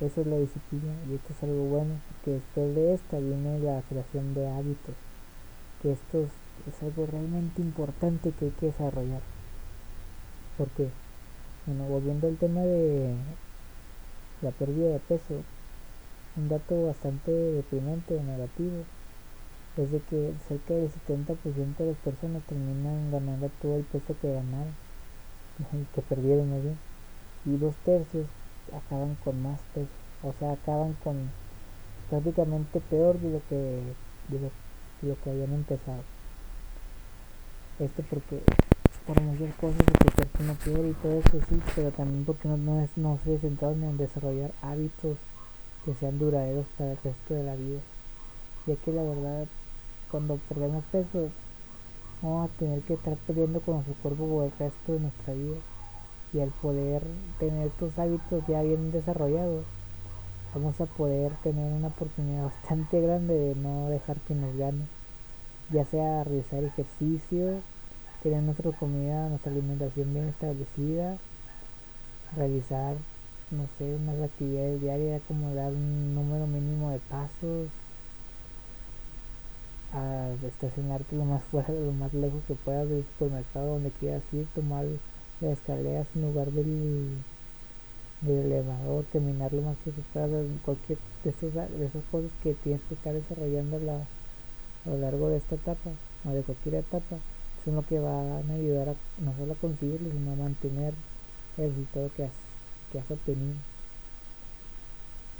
eso 0.00 0.20
es 0.22 0.26
la 0.26 0.38
disciplina 0.38 0.94
y 1.10 1.14
esto 1.14 1.32
es 1.34 1.42
algo 1.42 1.64
bueno 1.64 1.94
porque 2.08 2.30
después 2.40 2.74
de 2.74 2.94
esta 2.94 3.18
viene 3.18 3.58
la 3.58 3.82
creación 3.82 4.32
de 4.32 4.48
hábitos 4.48 4.96
que 5.82 5.92
esto 5.92 6.22
es, 6.22 6.82
algo 6.82 7.06
realmente 7.06 7.60
importante 7.60 8.30
que 8.30 8.46
hay 8.46 8.50
que 8.52 8.66
desarrollar. 8.66 9.20
Porque 10.56 10.88
bueno 11.66 11.84
volviendo 11.84 12.28
al 12.28 12.36
tema 12.36 12.60
de 12.62 13.14
la 14.42 14.50
pérdida 14.50 14.88
de 14.88 14.98
peso 14.98 15.42
un 16.36 16.48
dato 16.48 16.86
bastante 16.86 17.30
deprimente 17.30 18.16
o 18.16 18.22
negativo 18.22 18.84
es 19.76 19.90
de 19.90 20.00
que 20.00 20.32
cerca 20.48 20.74
del 20.74 20.90
70% 20.90 21.78
de 21.78 21.86
las 21.86 21.96
personas 21.98 22.42
terminan 22.44 23.10
ganando 23.10 23.48
todo 23.60 23.76
el 23.76 23.84
peso 23.84 24.14
que 24.20 24.32
ganaron, 24.32 24.74
que 25.94 26.02
perdieron 26.02 26.50
más 26.50 26.62
bien, 26.62 26.76
y 27.46 27.56
dos 27.56 27.74
tercios 27.84 28.26
acaban 28.72 29.14
con 29.24 29.42
más 29.42 29.60
peso, 29.74 29.88
o 30.22 30.32
sea, 30.38 30.52
acaban 30.52 30.92
con 31.04 31.30
prácticamente 32.10 32.80
peor 32.80 33.18
de 33.18 33.30
lo 33.30 33.40
que, 33.48 33.54
de 34.28 34.50
lo, 35.08 35.16
que 35.22 35.30
habían 35.30 35.54
empezado. 35.54 36.02
Esto 37.78 38.02
porque 38.10 38.42
muchas 39.06 39.54
cosas 39.56 39.84
porque 39.98 40.22
el 40.38 40.46
no 40.46 40.54
peor 40.54 40.86
y 40.86 40.92
todo 40.94 41.18
eso 41.18 41.46
sí, 41.48 41.60
pero 41.74 41.90
también 41.90 42.24
porque 42.24 42.48
no, 42.48 42.56
no, 42.56 42.80
es, 42.80 42.96
no 42.96 43.18
se 43.24 43.38
centraron 43.38 43.82
en 43.82 43.96
desarrollar 43.98 44.52
hábitos 44.62 45.18
que 45.84 45.94
sean 45.94 46.18
duraderos 46.18 46.66
para 46.78 46.92
el 46.92 46.98
resto 47.02 47.34
de 47.34 47.42
la 47.42 47.56
vida. 47.56 47.80
Ya 48.66 48.76
que 48.76 48.92
la 48.92 49.02
verdad 49.02 49.46
cuando 50.10 50.36
perdemos 50.48 50.84
peso 50.92 51.30
vamos 52.22 52.48
a 52.48 52.58
tener 52.58 52.80
que 52.82 52.94
estar 52.94 53.16
peleando 53.26 53.60
con 53.60 53.74
nuestro 53.74 53.94
cuerpo 53.94 54.26
por 54.26 54.44
el 54.44 54.52
resto 54.52 54.92
de 54.92 55.00
nuestra 55.00 55.34
vida 55.34 55.56
y 56.32 56.40
al 56.40 56.50
poder 56.50 57.02
tener 57.40 57.66
estos 57.66 57.98
hábitos 57.98 58.46
ya 58.46 58.62
bien 58.62 58.92
desarrollados 58.92 59.64
vamos 60.54 60.80
a 60.80 60.86
poder 60.86 61.32
tener 61.42 61.72
una 61.72 61.88
oportunidad 61.88 62.44
bastante 62.62 63.00
grande 63.00 63.34
de 63.34 63.54
no 63.56 63.88
dejar 63.88 64.18
que 64.20 64.34
nos 64.34 64.56
gane 64.56 64.86
ya 65.70 65.84
sea 65.86 66.24
realizar 66.24 66.62
ejercicio 66.62 67.62
tener 68.22 68.42
nuestra 68.42 68.70
comida 68.72 69.28
nuestra 69.28 69.52
alimentación 69.52 70.12
bien 70.14 70.28
establecida 70.28 71.18
realizar 72.36 72.96
no 73.50 73.66
sé 73.78 73.94
unas 73.94 74.20
actividades 74.22 74.80
diarias 74.80 75.20
como 75.28 75.54
dar 75.54 75.72
un 75.72 76.14
número 76.14 76.46
mínimo 76.46 76.90
de 76.90 76.98
pasos 77.00 77.68
a 79.92 80.28
estacionarte 80.46 81.16
lo 81.16 81.24
más 81.24 81.42
fuera, 81.44 81.68
lo 81.68 81.92
más 81.92 82.12
lejos 82.14 82.40
que 82.48 82.54
puedas 82.54 82.88
del 82.88 83.04
supermercado 83.04 83.74
donde 83.74 83.90
quieras 83.90 84.22
ir, 84.32 84.46
tomar 84.54 84.86
las 85.40 85.52
escaleras 85.52 86.06
en 86.14 86.22
lugar 86.22 86.50
del, 86.50 87.18
del 88.22 88.46
elevador, 88.46 89.04
caminar 89.12 89.52
lo 89.52 89.62
más 89.62 89.76
que 89.84 89.90
se 89.90 90.00
pueda, 90.12 90.28
cualquier 90.64 90.98
de, 91.24 91.30
estos, 91.30 91.54
de 91.54 91.86
esas 91.86 92.02
cosas 92.10 92.30
que 92.42 92.54
tienes 92.54 92.80
que 92.88 92.94
estar 92.94 93.12
desarrollando 93.12 93.78
la, 93.80 93.96
a 93.96 94.90
lo 94.90 94.98
largo 94.98 95.28
de 95.28 95.36
esta 95.36 95.56
etapa 95.56 95.90
o 96.24 96.30
de 96.30 96.42
cualquier 96.42 96.76
etapa, 96.76 97.16
son 97.64 97.76
lo 97.76 97.82
que 97.86 97.98
van 97.98 98.50
a 98.50 98.54
ayudar 98.54 98.90
a 98.90 98.94
no 99.18 99.32
solo 99.38 99.52
a 99.52 99.56
conseguirlo, 99.56 100.10
sino 100.10 100.32
a 100.32 100.36
mantener 100.36 100.94
el 101.58 101.70
resultado 101.70 102.10
que 102.16 102.24
has, 102.24 102.34
que 102.90 102.98
has 102.98 103.10
obtenido. 103.10 103.54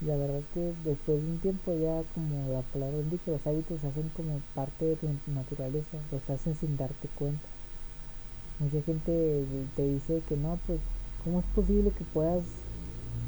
La 0.07 0.17
verdad 0.17 0.43
que 0.53 0.75
después 0.85 1.23
de 1.23 1.31
un 1.31 1.39
tiempo 1.39 1.73
ya 1.79 2.03
como 2.15 2.53
la 2.53 2.63
palabra 2.63 2.99
indica 2.99 3.31
los 3.31 3.47
hábitos 3.47 3.81
se 3.81 3.87
hacen 3.87 4.09
como 4.17 4.41
parte 4.55 4.85
de 4.85 4.97
tu 4.97 5.09
naturaleza 5.31 5.97
los 6.11 6.29
hacen 6.29 6.55
sin 6.57 6.77
darte 6.77 7.09
cuenta. 7.19 7.49
Mucha 8.59 8.83
gente 8.83 9.45
te 9.77 9.83
dice 9.83 10.23
que 10.29 10.37
no 10.37 10.59
pues 10.67 10.81
cómo 11.25 11.39
es 11.39 11.47
posible 11.55 11.91
que 11.93 12.05
puedas 12.05 12.45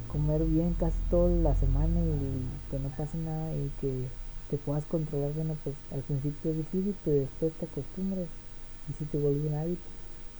comer 0.09 0.45
bien 0.45 0.75
casi 0.75 0.99
toda 1.11 1.31
la 1.31 1.55
semana 1.55 2.01
y 2.01 2.71
que 2.71 2.79
no 2.79 2.89
pase 2.97 3.19
nada 3.19 3.55
y 3.55 3.71
que 3.81 4.09
te 4.51 4.59
puedas 4.59 4.85
controlar 4.87 5.33
bueno 5.33 5.57
pues 5.63 5.77
al 5.93 6.03
principio 6.03 6.51
es 6.51 6.57
difícil 6.57 6.95
pero 7.05 7.19
después 7.19 7.53
te 7.55 7.67
acostumbras 7.67 8.44
y 8.89 8.93
si 8.99 9.05
te 9.07 9.19
vuelve 9.19 9.49
un 9.49 9.55
hábito 9.55 9.89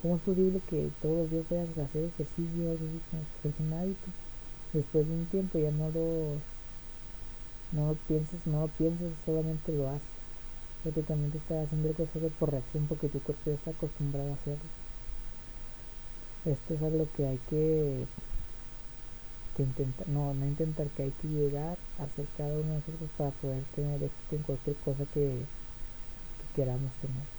cómo 0.01 0.15
es 0.15 0.21
posible 0.21 0.61
que 0.69 0.89
todos 1.01 1.17
los 1.17 1.29
días 1.31 1.45
vayas 1.49 1.77
a 1.77 1.83
hacer 1.83 2.03
ejercicio 2.05 2.73
es 3.43 3.59
un 3.59 3.73
hábito 3.73 4.07
después 4.73 5.07
de 5.07 5.13
un 5.13 5.25
tiempo 5.25 5.59
ya 5.59 5.71
no 5.71 5.89
lo 5.89 6.37
no 7.71 7.89
lo 7.89 7.95
piensas, 8.07 8.39
no 8.45 8.61
lo 8.61 8.67
piensas, 8.67 9.11
solamente 9.25 9.71
lo 9.73 9.89
haces. 9.89 10.15
Prácticamente 10.83 11.37
estás 11.37 11.65
haciendo 11.65 11.89
algo 11.89 12.29
por 12.39 12.51
reacción 12.51 12.85
porque 12.87 13.09
tu 13.09 13.19
cuerpo 13.19 13.41
ya 13.47 13.53
está 13.53 13.71
acostumbrado 13.71 14.29
a 14.29 14.33
hacerlo. 14.33 14.69
Esto 16.45 16.73
es 16.75 16.81
algo 16.81 17.07
que 17.17 17.27
hay 17.27 17.39
que, 17.49 18.05
que 19.57 19.63
intentar, 19.63 20.07
no, 20.07 20.33
no 20.33 20.45
intentar, 20.45 20.87
que 20.89 21.03
hay 21.03 21.11
que 21.21 21.27
llegar 21.27 21.77
a 21.99 22.03
hacer 22.03 22.25
cada 22.37 22.53
uno 22.53 22.63
de 22.63 22.75
nosotros 22.75 23.09
para 23.17 23.31
poder 23.31 23.63
tener 23.75 24.03
éxito 24.03 24.35
en 24.35 24.43
cualquier 24.43 24.75
cosa 24.77 25.03
que 25.13 25.41
queramos 26.55 26.91
tener. 27.01 27.34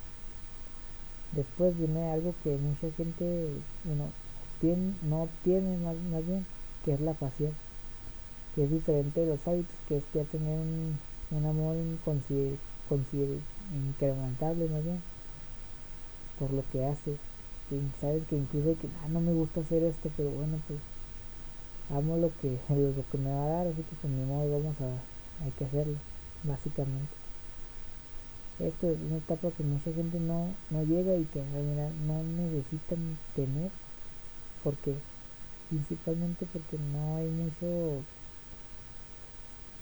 Después 1.33 1.77
viene 1.77 2.11
algo 2.11 2.35
que 2.43 2.57
mucha 2.57 2.91
gente, 2.97 3.49
bueno, 3.85 4.11
no 5.09 5.23
obtiene 5.25 5.77
más, 5.79 5.97
más 6.11 6.27
bien, 6.27 6.47
que 6.85 6.95
es 6.95 7.01
la 7.01 7.13
pasión, 7.15 7.53
que 8.55 8.65
es 8.65 8.71
diferente 8.71 9.21
de 9.21 9.27
los 9.27 9.47
hábitos, 9.47 9.77
que 9.89 9.99
es 9.99 10.05
ya 10.15 10.25
tener 10.25 10.59
un, 10.59 10.99
amor 11.47 11.77
incrementable 13.75 14.69
más 14.69 14.85
bien 14.85 15.01
por 16.39 16.53
lo 16.53 16.63
que 16.71 16.87
hace 16.87 17.17
sabes 18.01 18.25
que 18.27 18.37
incluso 18.37 18.79
que 18.81 18.89
ah, 19.03 19.09
no 19.09 19.21
me 19.21 19.33
gusta 19.33 19.61
hacer 19.61 19.83
esto 19.83 20.11
pero 20.17 20.31
bueno 20.31 20.59
pues 20.69 20.79
amo 21.91 22.17
lo 22.17 22.31
que 22.41 22.59
lo 22.69 23.05
que 23.11 23.19
me 23.19 23.31
va 23.31 23.45
a 23.45 23.49
dar 23.49 23.67
así 23.67 23.83
que 23.83 23.97
con 24.01 24.17
mi 24.17 24.25
modo 24.25 24.51
vamos 24.53 24.77
a 24.81 25.45
hay 25.45 25.51
que 25.59 25.65
hacerlo 25.65 25.97
básicamente 26.45 27.26
esto 28.59 28.91
es 28.91 28.99
una 29.01 29.19
etapa 29.19 29.51
que 29.51 29.63
mucha 29.63 29.93
gente 29.93 30.19
no, 30.19 30.49
no 30.71 30.83
llega 30.85 31.15
y 31.17 31.25
que 31.25 31.41
en 31.41 31.53
realidad 31.53 31.91
no 32.07 32.23
necesitan 32.23 33.19
tener 33.35 33.71
porque 34.65 34.95
principalmente 35.69 36.47
porque 36.53 36.79
no 36.79 37.17
hay 37.17 37.29
mucho 37.29 38.03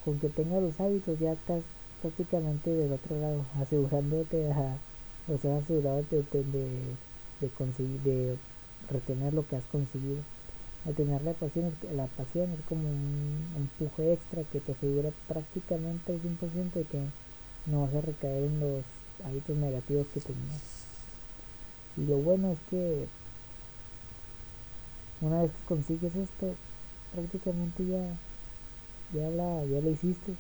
con 0.04 0.18
que 0.18 0.28
tengas 0.28 0.62
los 0.62 0.78
hábitos 0.80 1.18
ya 1.18 1.32
estás 1.32 1.62
prácticamente 2.02 2.70
del 2.70 2.92
otro 2.92 3.18
lado 3.18 3.44
asegurándote 3.60 4.52
a 4.52 4.76
o 5.26 5.38
sea 5.38 5.56
asegurado 5.58 6.04
de, 6.10 6.22
de, 7.40 7.48
conseguir 7.56 8.00
de 8.02 8.36
retener 8.90 9.32
lo 9.32 9.46
que 9.46 9.56
has 9.56 9.64
conseguido. 9.66 10.18
Al 10.84 10.94
tener 10.94 11.22
la 11.22 11.32
pasión 11.32 11.72
la 11.94 12.06
pasión 12.08 12.50
es 12.52 12.60
como 12.68 12.86
un 12.86 13.54
empuje 13.56 14.12
extra 14.12 14.44
que 14.44 14.60
te 14.60 14.72
asegura 14.72 15.10
prácticamente 15.26 16.12
al 16.12 16.20
100% 16.20 16.72
de 16.72 16.84
que 16.84 16.98
no 17.66 17.82
vas 17.82 17.94
a 17.94 18.00
recaer 18.00 18.44
en 18.44 18.60
los 18.60 18.84
hábitos 19.24 19.56
negativos 19.56 20.06
que 20.08 20.20
tenías 20.20 20.62
y 21.96 22.06
lo 22.06 22.16
bueno 22.18 22.52
es 22.52 22.58
que 22.70 23.06
una 25.20 25.42
vez 25.42 25.50
que 25.50 25.64
consigues 25.66 26.14
esto 26.16 26.46
prácticamente 27.14 27.84
ya 27.86 28.02
ya 29.14 29.30
la 29.30 29.64
ya 29.66 29.80
la 29.80 29.90
hiciste 29.90 30.32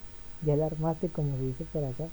ya 0.46 0.56
la 0.56 0.66
armaste 0.66 1.08
como 1.08 1.36
se 1.36 1.44
dice 1.44 1.64
por 1.72 1.84
acá 1.84 2.08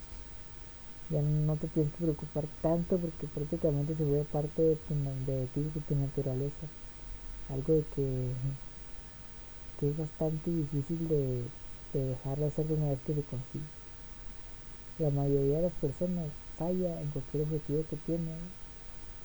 ya 1.12 1.22
no 1.22 1.58
te 1.58 1.68
tienes 1.68 1.92
que 1.92 2.00
preocupar 2.00 2.46
tanto 2.62 2.98
porque 2.98 3.28
prácticamente 3.28 3.96
se 3.96 4.04
vuelve 4.04 4.26
parte 4.26 4.62
de 4.62 4.76
tu, 4.78 4.94
de 5.26 5.48
ti, 5.54 5.62
de 5.62 5.82
tu 5.82 5.96
naturaleza. 5.96 6.66
Algo 7.50 7.74
de 7.74 7.84
que, 7.96 8.04
que 9.80 9.90
es 9.90 9.98
bastante 9.98 10.50
difícil 10.50 11.08
de, 11.10 11.44
de 11.94 12.06
dejar 12.06 12.40
de 12.40 12.46
hacer 12.46 12.66
una 12.72 12.90
vez 12.90 13.02
que 13.02 13.14
se 13.14 13.24
consigue. 13.24 13.81
La 15.02 15.10
mayoría 15.10 15.58
de 15.58 15.64
las 15.64 15.74
personas 15.82 16.28
falla 16.58 17.02
en 17.02 17.10
cualquier 17.10 17.44
objetivo 17.44 17.84
que 17.90 17.98
tiene. 18.06 18.32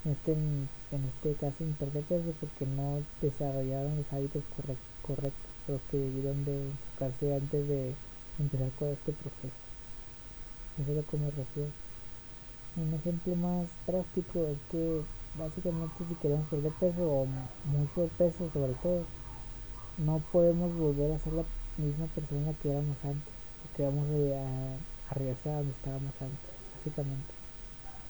En 0.06 0.12
este, 0.12 0.32
en 0.32 1.02
este 1.04 1.34
caso 1.34 1.64
imperfecto 1.64 2.16
porque 2.40 2.64
no 2.64 3.02
desarrollaron 3.20 3.96
los 3.96 4.10
hábitos 4.12 4.42
correctos, 5.06 5.52
los 5.68 5.80
que 5.90 5.98
debieron 5.98 6.44
de 6.44 6.70
enfocarse 6.70 7.34
antes 7.34 7.68
de 7.68 7.92
empezar 8.38 8.70
con 8.78 8.88
este 8.88 9.12
proceso. 9.12 9.60
Eso 10.80 10.90
es 10.90 10.96
lo 10.96 11.04
que 11.10 11.16
me 11.18 11.30
refiero. 11.30 11.70
Un 12.76 12.94
ejemplo 12.94 13.36
más 13.36 13.66
práctico 13.84 14.46
es 14.46 14.58
que 14.70 15.02
básicamente 15.38 16.04
si 16.08 16.14
queremos 16.16 16.48
perder 16.48 16.72
peso 16.80 17.02
o 17.02 17.26
mucho 17.64 18.08
peso 18.16 18.48
sobre 18.52 18.72
todo, 18.80 19.04
no 19.98 20.20
podemos 20.32 20.72
volver 20.78 21.12
a 21.12 21.18
ser 21.18 21.32
la 21.34 21.44
misma 21.76 22.06
persona 22.14 22.52
que 22.62 22.70
éramos 22.70 22.96
antes, 23.04 23.34
porque 23.62 23.84
vamos 23.84 24.06
a, 24.08 24.95
a 25.10 25.14
regresar 25.14 25.52
a 25.52 25.56
donde 25.58 25.72
estábamos 25.72 26.14
antes, 26.20 26.50
básicamente. 26.76 27.34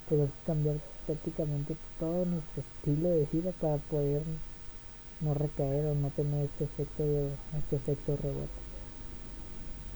Tenemos 0.09 0.31
que 0.31 0.47
cambiar 0.47 0.77
prácticamente 1.07 1.77
todo 1.99 2.25
nuestro 2.27 2.63
estilo 2.63 3.09
de 3.09 3.27
vida 3.33 3.53
para 3.61 3.77
poder 3.79 4.23
no 5.21 5.35
recaer 5.35 5.87
o 5.87 5.95
no 5.95 6.11
tener 6.11 6.45
este 6.45 6.65
efecto 6.65 7.03
de, 7.03 7.31
este 7.59 7.77
efecto 7.77 8.17
rebote. 8.17 8.61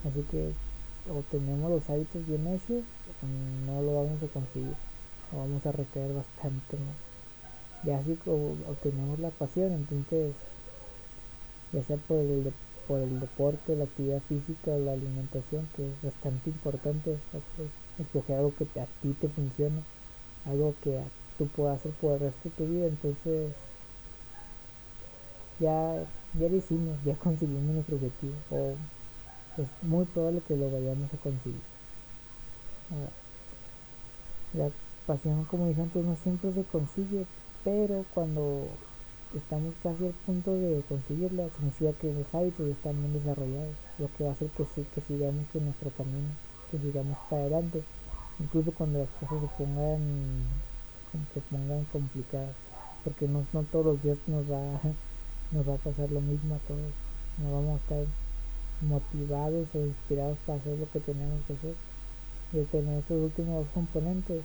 Así 0.05 0.25
que 0.31 0.53
o 1.09 1.23
tenemos 1.31 1.71
los 1.71 1.89
hábitos 1.89 2.27
bien 2.27 2.47
hechos, 2.47 2.85
no 3.67 3.83
lo 3.83 3.95
vamos 3.95 4.23
a 4.23 4.33
conseguir, 4.33 4.75
o 5.33 5.39
vamos 5.39 5.65
a 5.67 5.73
recaer 5.73 6.13
bastante 6.13 6.77
más. 6.77 6.97
Ya 7.85 7.99
así 7.99 8.19
obtenemos 8.27 9.19
la 9.19 9.31
pasión, 9.31 9.73
entonces, 9.73 10.35
ya 11.73 11.83
sea 11.83 11.97
por 11.97 12.19
el, 12.19 12.53
por 12.91 12.99
el 12.99 13.21
deporte, 13.21 13.77
la 13.77 13.85
actividad 13.85 14.21
física 14.29 14.73
la 14.77 14.95
alimentación, 14.95 15.65
que 15.77 15.87
es 15.87 16.03
bastante 16.03 16.51
importante, 16.51 17.17
escoger 18.01 18.37
algo 18.37 18.53
que 18.57 18.65
a 18.81 18.87
ti 19.01 19.15
te 19.15 19.29
funcione, 19.29 19.81
algo 20.45 20.75
que 20.83 20.99
tú 21.39 21.47
puedas 21.55 21.79
hacer 21.79 21.93
por 22.03 22.15
el 22.15 22.19
resto 22.19 22.49
de 22.49 22.55
tu 22.57 22.65
vida, 22.67 22.87
entonces 22.89 23.53
ya, 25.61 25.71
ya 26.35 26.49
lo 26.49 26.57
hicimos, 26.57 26.99
ya 27.05 27.15
conseguimos 27.23 27.63
nuestro 27.63 27.95
objetivo, 27.95 28.35
o 28.51 28.75
es 29.63 29.69
muy 29.89 30.05
probable 30.07 30.41
que 30.41 30.57
lo 30.57 30.69
vayamos 30.73 31.15
a 31.15 31.17
conseguir. 31.19 31.63
la 34.53 34.69
pasión, 35.07 35.45
como 35.45 35.69
dije 35.69 35.81
antes, 35.81 36.05
no 36.05 36.17
siempre 36.17 36.53
se 36.53 36.65
consigue, 36.65 37.25
pero 37.63 38.05
cuando 38.15 38.90
estamos 39.35 39.75
casi 39.83 40.07
al 40.07 40.13
punto 40.27 40.53
de 40.53 40.83
conseguirla, 40.89 41.49
significa 41.57 41.93
que 42.01 42.13
los 42.13 42.35
hábitos 42.35 42.67
están 42.69 42.97
bien 43.01 43.13
desarrollados, 43.13 43.75
lo 43.99 44.09
que 44.13 44.25
va 44.25 44.31
a 44.31 44.33
hacer 44.33 44.49
que, 44.51 44.65
que 44.65 45.01
sigamos 45.03 45.45
en 45.55 45.65
nuestro 45.65 45.91
camino, 45.91 46.29
que 46.71 46.79
sigamos 46.79 47.17
para 47.29 47.43
adelante, 47.43 47.83
incluso 48.39 48.73
cuando 48.73 49.01
las 49.01 49.09
cosas 49.21 49.41
se 49.41 49.65
pongan, 49.65 50.01
se 51.35 51.41
pongan 51.43 51.85
complicadas, 51.93 52.55
porque 53.05 53.29
no, 53.29 53.45
no 53.53 53.63
todos 53.65 53.87
los 53.87 54.03
días 54.03 54.19
nos 54.27 54.45
va, 54.51 54.81
nos 55.53 55.69
va 55.69 55.75
a 55.75 55.79
pasar 55.79 56.11
lo 56.11 56.21
mismo 56.21 56.55
a 56.55 56.59
todos, 56.67 56.93
no 57.39 57.53
vamos 57.53 57.81
a 57.81 57.83
estar 57.83 58.05
motivados 58.83 59.69
o 59.75 59.79
inspirados 59.79 60.39
para 60.47 60.59
hacer 60.59 60.79
lo 60.79 60.91
que 60.91 61.01
tenemos 61.01 61.39
que 61.47 61.53
hacer 61.53 61.75
al 62.53 62.67
tener 62.67 62.99
estos 62.99 63.23
últimos 63.23 63.65
dos 63.65 63.69
componentes 63.75 64.43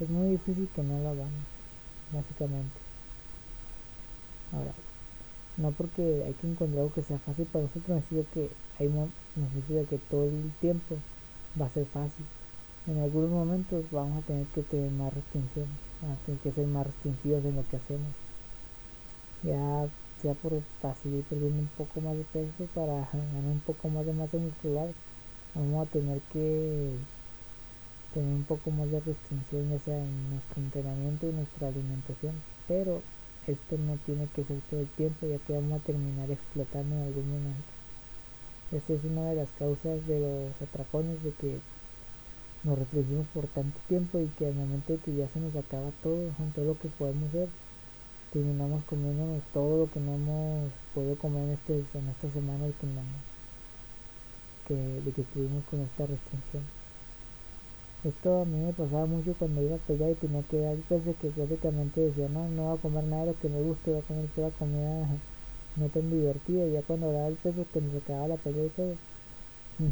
es 0.00 0.08
muy 0.08 0.30
difícil 0.30 0.68
que 0.74 0.82
no 0.82 0.98
lo 0.98 1.10
hagamos 1.10 1.44
básicamente 2.12 2.89
ahora 4.52 4.72
no 5.60 5.72
porque 5.72 6.24
hay 6.24 6.32
que 6.34 6.46
encontrar 6.46 6.80
algo 6.80 6.94
que 6.94 7.02
sea 7.02 7.18
fácil 7.18 7.44
para 7.46 7.64
nosotros 7.64 7.88
no 7.88 8.02
significa 8.02 8.34
que 8.34 8.50
hay 8.78 8.88
no 8.88 9.08
significa 9.34 9.84
que 9.90 9.98
todo 9.98 10.24
el 10.24 10.50
tiempo 10.60 10.96
va 11.60 11.66
a 11.66 11.70
ser 11.70 11.86
fácil. 11.86 12.24
En 12.86 12.98
algunos 13.02 13.30
momentos 13.30 13.84
vamos 13.90 14.22
a 14.22 14.26
tener 14.26 14.46
que 14.48 14.62
tener 14.62 14.90
más 14.92 15.12
restricción 15.12 15.66
vamos 16.00 16.18
a 16.18 16.24
tener 16.24 16.40
que 16.40 16.52
ser 16.52 16.66
más 16.66 16.86
restringidos 16.86 17.44
en 17.44 17.56
lo 17.56 17.62
que 17.68 17.76
hacemos. 17.76 18.12
Ya 19.42 19.88
sea 20.22 20.34
por 20.34 20.52
para 20.80 20.94
seguir 20.94 21.24
perdiendo 21.24 21.60
un 21.60 21.68
poco 21.76 22.00
más 22.00 22.16
de 22.16 22.24
peso 22.24 22.64
para 22.74 23.08
ganar 23.12 23.44
un 23.44 23.60
poco 23.60 23.88
más 23.88 24.06
de 24.06 24.12
masa 24.12 24.36
muscular 24.38 24.88
vamos 25.54 25.86
a 25.86 25.90
tener 25.90 26.20
que 26.32 26.96
tener 28.14 28.32
un 28.32 28.44
poco 28.44 28.70
más 28.70 28.90
de 28.90 29.00
restricción 29.00 29.70
ya 29.70 29.78
sea 29.78 29.98
en 29.98 30.30
nuestro 30.30 30.62
entrenamiento 30.62 31.28
y 31.28 31.32
nuestra 31.32 31.68
alimentación. 31.68 32.34
Pero 32.66 33.02
esto 33.50 33.76
no 33.78 33.96
tiene 34.06 34.28
que 34.34 34.44
ser 34.44 34.60
todo 34.70 34.80
el 34.80 34.88
tiempo 34.88 35.26
ya 35.26 35.38
que 35.38 35.52
vamos 35.52 35.80
a 35.80 35.84
terminar 35.84 36.30
explotando 36.30 36.94
en 36.96 37.02
algún 37.02 37.30
momento 37.30 37.70
esta 38.72 38.92
es 38.92 39.04
una 39.04 39.30
de 39.30 39.36
las 39.36 39.50
causas 39.58 40.06
de 40.06 40.20
los 40.20 40.62
atracones 40.62 41.22
de 41.24 41.32
que 41.32 41.58
nos 42.62 42.78
restringimos 42.78 43.26
por 43.34 43.46
tanto 43.48 43.78
tiempo 43.88 44.20
y 44.20 44.26
que 44.38 44.46
al 44.46 44.54
momento 44.54 44.92
de 44.92 44.98
que 45.00 45.14
ya 45.16 45.28
se 45.28 45.40
nos 45.40 45.56
acaba 45.56 45.90
todo, 46.02 46.30
todo 46.54 46.64
lo 46.64 46.78
que 46.78 46.88
podemos 46.88 47.28
hacer 47.30 47.48
terminamos 48.32 48.84
comiéndonos 48.84 49.42
todo 49.52 49.86
lo 49.86 49.90
que 49.90 49.98
no 49.98 50.14
hemos 50.14 50.70
podido 50.94 51.16
comer 51.16 51.42
en, 51.44 51.50
este, 51.50 51.84
en 51.98 52.08
esta 52.08 52.30
semana 52.30 52.66
que, 52.80 52.86
que, 54.68 54.74
de 55.02 55.12
que 55.12 55.22
estuvimos 55.22 55.64
con 55.64 55.80
esta 55.80 56.06
restricción. 56.06 56.79
Esto 58.02 58.42
a 58.42 58.44
mí 58.44 58.58
me 58.58 58.74
pasaba 58.74 59.06
mucho 59.06 59.34
cuando 59.36 59.62
iba 59.62 59.76
a 59.76 59.78
pelear 59.78 60.10
y 60.10 60.14
tenía 60.16 60.42
que 60.42 60.58
dar 60.60 60.76
de 60.76 61.14
que 61.16 61.30
básicamente 61.30 62.00
decía, 62.00 62.28
no, 62.28 62.48
no 62.48 62.64
voy 62.64 62.78
a 62.78 62.80
comer 62.80 63.04
nada 63.04 63.22
de 63.24 63.32
lo 63.32 63.38
que 63.38 63.48
me 63.48 63.60
guste, 63.60 63.90
voy 63.90 64.00
a 64.00 64.02
comer 64.06 64.28
toda 64.34 64.50
comida 64.52 65.22
no 65.76 65.88
tan 65.90 66.10
divertida. 66.10 66.66
Y 66.66 66.72
ya 66.72 66.82
cuando 66.82 67.12
daba 67.12 67.28
el 67.28 67.36
peso 67.38 67.66
que 67.72 67.80
nos 67.80 67.94
acababa 68.02 68.28
la 68.28 68.36
pelea 68.38 68.66
y 68.66 68.70
todo, 68.70 68.98
mm, 69.78 69.90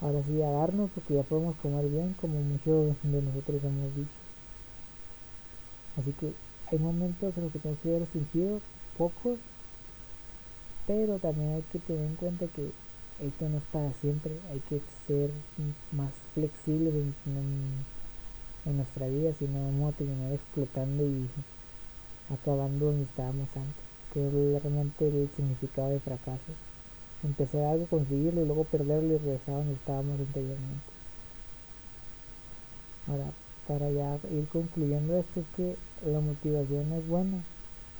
ahora 0.00 0.20
sí 0.24 0.42
a 0.42 0.50
darnos 0.50 0.90
porque 0.90 1.14
ya 1.14 1.22
podemos 1.22 1.54
comer 1.56 1.88
bien 1.88 2.14
como 2.14 2.42
muchos 2.42 2.96
de 3.02 3.22
nosotros 3.22 3.62
hemos 3.62 3.94
dicho. 3.94 4.18
Así 5.94 6.14
que 6.14 6.34
hay 6.66 6.78
momentos 6.80 7.36
en 7.36 7.44
los 7.44 7.52
que 7.52 7.60
tenemos 7.60 7.80
que 7.80 7.90
ver 7.90 8.00
restringido, 8.00 8.64
pocos, 8.92 9.38
pero 10.84 11.18
también 11.20 11.52
hay 11.54 11.62
que 11.62 11.78
tener 11.80 12.04
en 12.06 12.16
cuenta 12.16 12.48
que 12.48 12.74
esto 13.20 13.48
no 13.48 13.58
es 13.58 13.64
para 13.72 13.92
siempre, 13.94 14.32
hay 14.50 14.60
que 14.60 14.80
ser 15.06 15.30
más 15.92 16.12
flexibles 16.34 16.94
en, 16.94 18.76
nuestra 18.76 19.08
vida, 19.08 19.32
si 19.38 19.46
no 19.46 19.64
vamos 19.64 19.94
a 19.94 19.96
terminar 19.96 20.32
explotando 20.32 21.04
y 21.04 21.28
acabando 22.32 22.86
donde 22.86 23.04
estábamos 23.04 23.48
antes, 23.56 23.84
que 24.12 24.26
es 24.26 24.62
realmente 24.62 25.08
el 25.08 25.28
significado 25.34 25.88
de 25.88 26.00
fracaso. 26.00 26.52
Empezar 27.22 27.64
algo, 27.64 27.86
conseguirlo 27.86 28.42
y 28.42 28.46
luego 28.46 28.64
perderlo 28.64 29.14
y 29.14 29.18
regresar 29.18 29.56
donde 29.56 29.74
estábamos 29.74 30.20
anteriormente. 30.20 30.92
Ahora, 33.08 33.26
para 33.66 33.90
ya 33.90 34.18
ir 34.30 34.46
concluyendo 34.48 35.16
esto 35.18 35.40
es 35.40 35.46
que 35.56 35.76
la 36.06 36.20
motivación 36.20 36.92
es 36.92 37.08
buena 37.08 37.38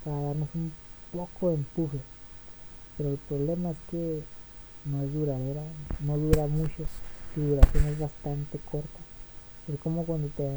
para 0.05 0.21
darnos 0.21 0.49
un 0.55 0.71
poco 1.11 1.49
de 1.49 1.55
empuje 1.55 1.99
pero 3.01 3.13
el 3.13 3.17
problema 3.17 3.71
es 3.71 3.77
que 3.89 4.21
no 4.85 5.03
es 5.03 5.13
duradera 5.13 5.61
no 5.99 6.17
dura 6.17 6.47
mucho 6.47 6.83
su 7.33 7.41
duración 7.41 7.85
es 7.87 7.99
bastante 7.99 8.59
corta 8.69 8.99
es 9.71 9.79
como 9.79 10.05
cuando 10.05 10.27
te 10.29 10.47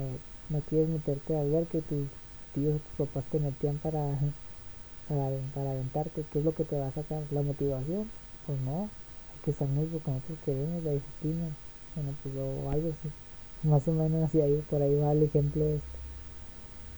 no 0.50 0.60
quieres 0.68 0.88
meterte 0.88 1.36
a 1.36 1.42
ver 1.42 1.66
que 1.66 1.80
tus 1.82 2.06
tíos 2.54 2.80
tus 2.80 3.06
papás 3.06 3.24
te 3.30 3.38
metían 3.38 3.78
para 3.78 4.00
para, 5.08 5.30
para 5.54 5.70
aventarte 5.72 6.24
¿qué 6.32 6.38
es 6.38 6.44
lo 6.44 6.54
que 6.54 6.64
te 6.64 6.78
va 6.78 6.88
a 6.88 6.92
sacar? 6.92 7.22
¿la 7.30 7.42
motivación? 7.42 8.08
pues 8.46 8.58
no 8.60 8.82
hay 8.82 9.40
que 9.44 9.52
saber 9.52 9.88
lo 9.92 10.02
que 10.02 10.10
nosotros 10.10 10.38
queremos 10.44 10.82
la 10.82 10.92
disciplina 10.92 11.48
bueno 11.94 12.14
pues 12.22 12.34
o 12.36 12.70
algo 12.70 12.90
así 12.90 13.68
más 13.68 13.86
o 13.88 13.92
menos 13.92 14.24
así 14.24 14.40
ahí 14.40 14.62
por 14.68 14.82
ahí 14.82 14.94
va 14.96 15.12
el 15.12 15.22
ejemplo 15.22 15.64
este 15.64 15.94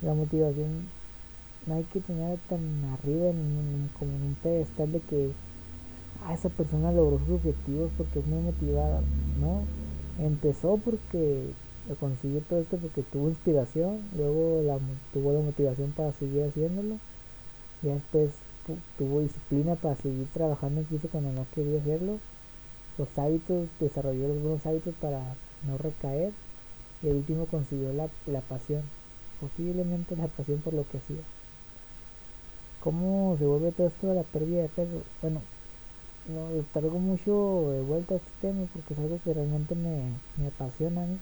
la 0.03 0.15
motivación 0.15 0.89
no 1.67 1.75
hay 1.75 1.85
que 1.85 2.01
tener 2.01 2.39
tan 2.49 2.61
arriba 2.95 3.31
en, 3.31 3.91
como 3.99 4.13
en 4.13 4.23
un 4.23 4.37
pedestal 4.43 4.93
de 4.93 5.01
que 5.01 5.33
ah, 6.25 6.35
esa 6.35 6.49
persona 6.49 6.93
logró 6.93 7.19
sus 7.19 7.31
objetivos 7.37 7.91
porque 7.97 8.21
es 8.21 8.27
muy 8.27 8.41
motivada 8.41 9.01
no 9.41 9.63
empezó 10.25 10.79
porque 10.79 11.53
consiguió 12.01 12.41
todo 12.43 12.61
esto 12.61 12.77
porque 12.79 13.03
tuvo 13.03 13.29
inspiración 13.29 14.01
luego 14.17 14.63
la, 14.63 14.79
tuvo 15.13 15.33
la 15.33 15.41
motivación 15.41 15.93
para 15.93 16.13
seguir 16.13 16.45
haciéndolo 16.45 16.97
y 17.83 17.89
después 17.89 18.31
tuvo 18.99 19.21
disciplina 19.21 19.77
para 19.77 19.95
seguir 19.97 20.27
trabajando 20.33 20.81
incluso 20.81 21.09
cuando 21.09 21.31
no 21.33 21.47
quería 21.55 21.81
hacerlo 21.81 22.19
los 22.99 23.19
hábitos 23.19 23.69
desarrolló 23.79 24.29
los 24.29 24.43
buenos 24.43 24.67
hábitos 24.67 24.95
para 25.01 25.21
no 25.69 25.79
recaer 25.79 26.33
y 27.03 27.09
el 27.09 27.17
último 27.17 27.47
consiguió 27.47 27.93
la, 27.93 28.09
la 28.27 28.41
pasión, 28.41 28.83
posiblemente 29.41 30.17
la 30.17 30.29
pasión 30.29 30.61
por 30.61 30.75
lo 30.75 30.85
que 30.89 30.99
hacía. 30.99 31.23
¿Cómo 32.81 33.37
se 33.39 33.47
vuelve 33.47 33.73
todo 33.73 33.89
esto 33.89 34.07
de 34.07 34.15
la 34.15 34.23
pérdida 34.23 34.63
de 34.63 34.69
peso? 34.69 35.03
Bueno, 35.21 35.41
no, 36.29 36.99
mucho 37.01 37.71
de 37.73 37.81
vuelta 37.83 38.15
a 38.15 38.19
este 38.19 38.33
tema 38.41 38.67
porque 38.73 38.95
es 38.95 39.01
algo 39.01 39.21
que 39.23 39.35
realmente 39.35 39.75
me, 39.75 40.21
me 40.37 40.47
apasiona 40.49 41.05
a 41.05 41.07
mí. 41.07 41.19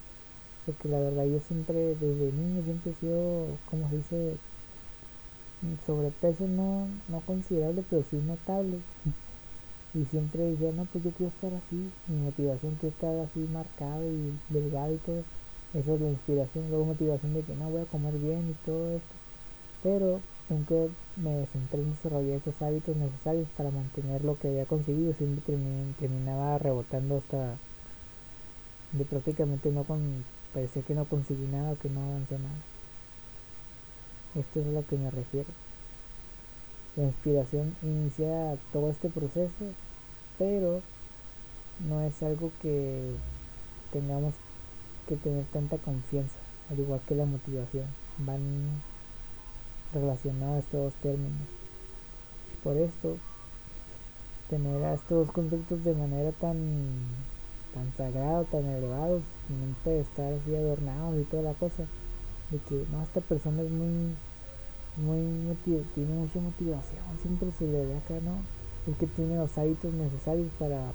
Porque 0.67 0.89
la 0.89 1.01
verdad 1.01 1.25
yo 1.27 1.41
siempre, 1.41 1.97
desde 1.97 2.33
niño, 2.33 2.63
siempre 2.65 2.93
he 2.93 2.95
sido, 2.95 3.61
como 3.67 3.89
se 3.91 3.97
dice, 3.97 4.41
sobrepeso 5.85 6.47
no, 6.47 6.87
no 7.09 7.21
considerable, 7.27 7.83
pero 7.83 8.03
sí 8.05 8.17
notable. 8.21 8.79
Y 9.95 10.05
siempre 10.07 10.43
decía, 10.45 10.73
no, 10.73 10.85
pues 10.87 11.05
yo 11.05 11.13
quiero 11.13 11.31
estar 11.31 11.55
así. 11.55 11.95
Mi 12.07 12.17
motivación 12.19 12.77
quiero 12.77 12.93
estar 12.93 13.17
así 13.21 13.39
marcado 13.49 14.11
y 14.11 14.39
delgado 14.49 14.93
y 14.95 14.99
todo. 14.99 15.25
Esa 15.73 15.95
es 15.95 16.01
la 16.01 16.11
inspiración. 16.11 16.69
Luego 16.69 16.85
motivación 16.85 17.33
de 17.35 17.45
que 17.45 17.55
no 17.55 17.71
voy 17.71 17.83
a 17.83 17.87
comer 17.87 18.19
bien 18.19 18.51
y 18.51 18.55
todo 18.55 18.91
esto. 18.97 19.17
Pero 19.81 20.25
nunca 20.49 20.75
me 21.17 21.47
centré 21.47 21.81
en 21.81 21.91
desarrollar 21.93 22.37
esos 22.37 22.61
hábitos 22.61 22.97
necesarios 22.97 23.49
para 23.57 23.71
mantener 23.71 24.25
lo 24.25 24.39
que 24.39 24.49
había 24.49 24.67
conseguido. 24.67 25.15
Siempre 25.15 25.57
terminaba 25.99 26.59
rebotando 26.59 27.19
hasta 27.19 27.57
de 28.93 29.05
prácticamente 29.05 29.71
no 29.71 29.85
con 29.85 30.25
parecía 30.53 30.83
que 30.83 30.95
no 30.95 31.05
conseguí 31.05 31.47
nada, 31.47 31.75
que 31.77 31.89
no 31.89 32.01
avancé 32.01 32.39
nada. 32.39 32.55
Esto 34.37 34.61
es 34.61 34.67
a 34.67 34.71
lo 34.71 34.87
que 34.87 34.97
me 34.97 35.11
refiero. 35.11 35.49
La 36.97 37.05
inspiración 37.05 37.75
inicia 37.83 38.57
todo 38.73 38.91
este 38.91 39.11
proceso, 39.11 39.65
pero 40.39 40.81
no 41.89 42.03
es 42.03 42.23
algo 42.23 42.53
que 42.63 43.15
tengamos 43.93 44.35
que 45.09 45.17
tener 45.17 45.45
tanta 45.47 45.77
confianza, 45.79 46.37
al 46.71 46.79
igual 46.79 47.01
que 47.07 47.17
la 47.17 47.27
motivación. 47.27 47.87
Van 48.19 48.41
relacionados 49.95 50.65
estos 50.65 50.81
dos 50.81 50.95
términos. 50.95 51.47
Por 52.63 52.77
esto, 52.77 53.17
tener 54.49 54.83
a 54.85 54.95
estos 54.95 55.27
dos 55.27 55.35
conceptos 55.35 55.85
de 55.85 55.95
manera 55.95 56.33
tan 56.33 56.57
tan 57.75 57.93
sagrado, 57.97 58.45
tan 58.45 58.65
elevados, 58.67 59.23
no 59.49 59.75
puede 59.83 60.01
estar 60.01 60.33
así 60.33 60.55
adornados 60.55 61.21
y 61.21 61.25
toda 61.25 61.43
la 61.43 61.55
cosa, 61.55 61.83
de 62.51 62.59
que 62.69 62.87
no, 62.93 63.03
esta 63.03 63.21
persona 63.21 63.63
es 63.63 63.71
muy, 63.71 64.15
muy 64.97 65.57
tiene 65.95 66.15
mucha 66.15 66.39
motivación, 66.39 67.03
siempre 67.21 67.51
se 67.59 67.67
le 67.67 67.85
ve 67.85 67.97
acá, 67.97 68.15
¿no? 68.23 68.39
Es 68.91 68.97
que 68.97 69.07
tiene 69.09 69.37
los 69.37 69.59
hábitos 69.59 69.93
necesarios 69.93 70.49
para 70.59 70.93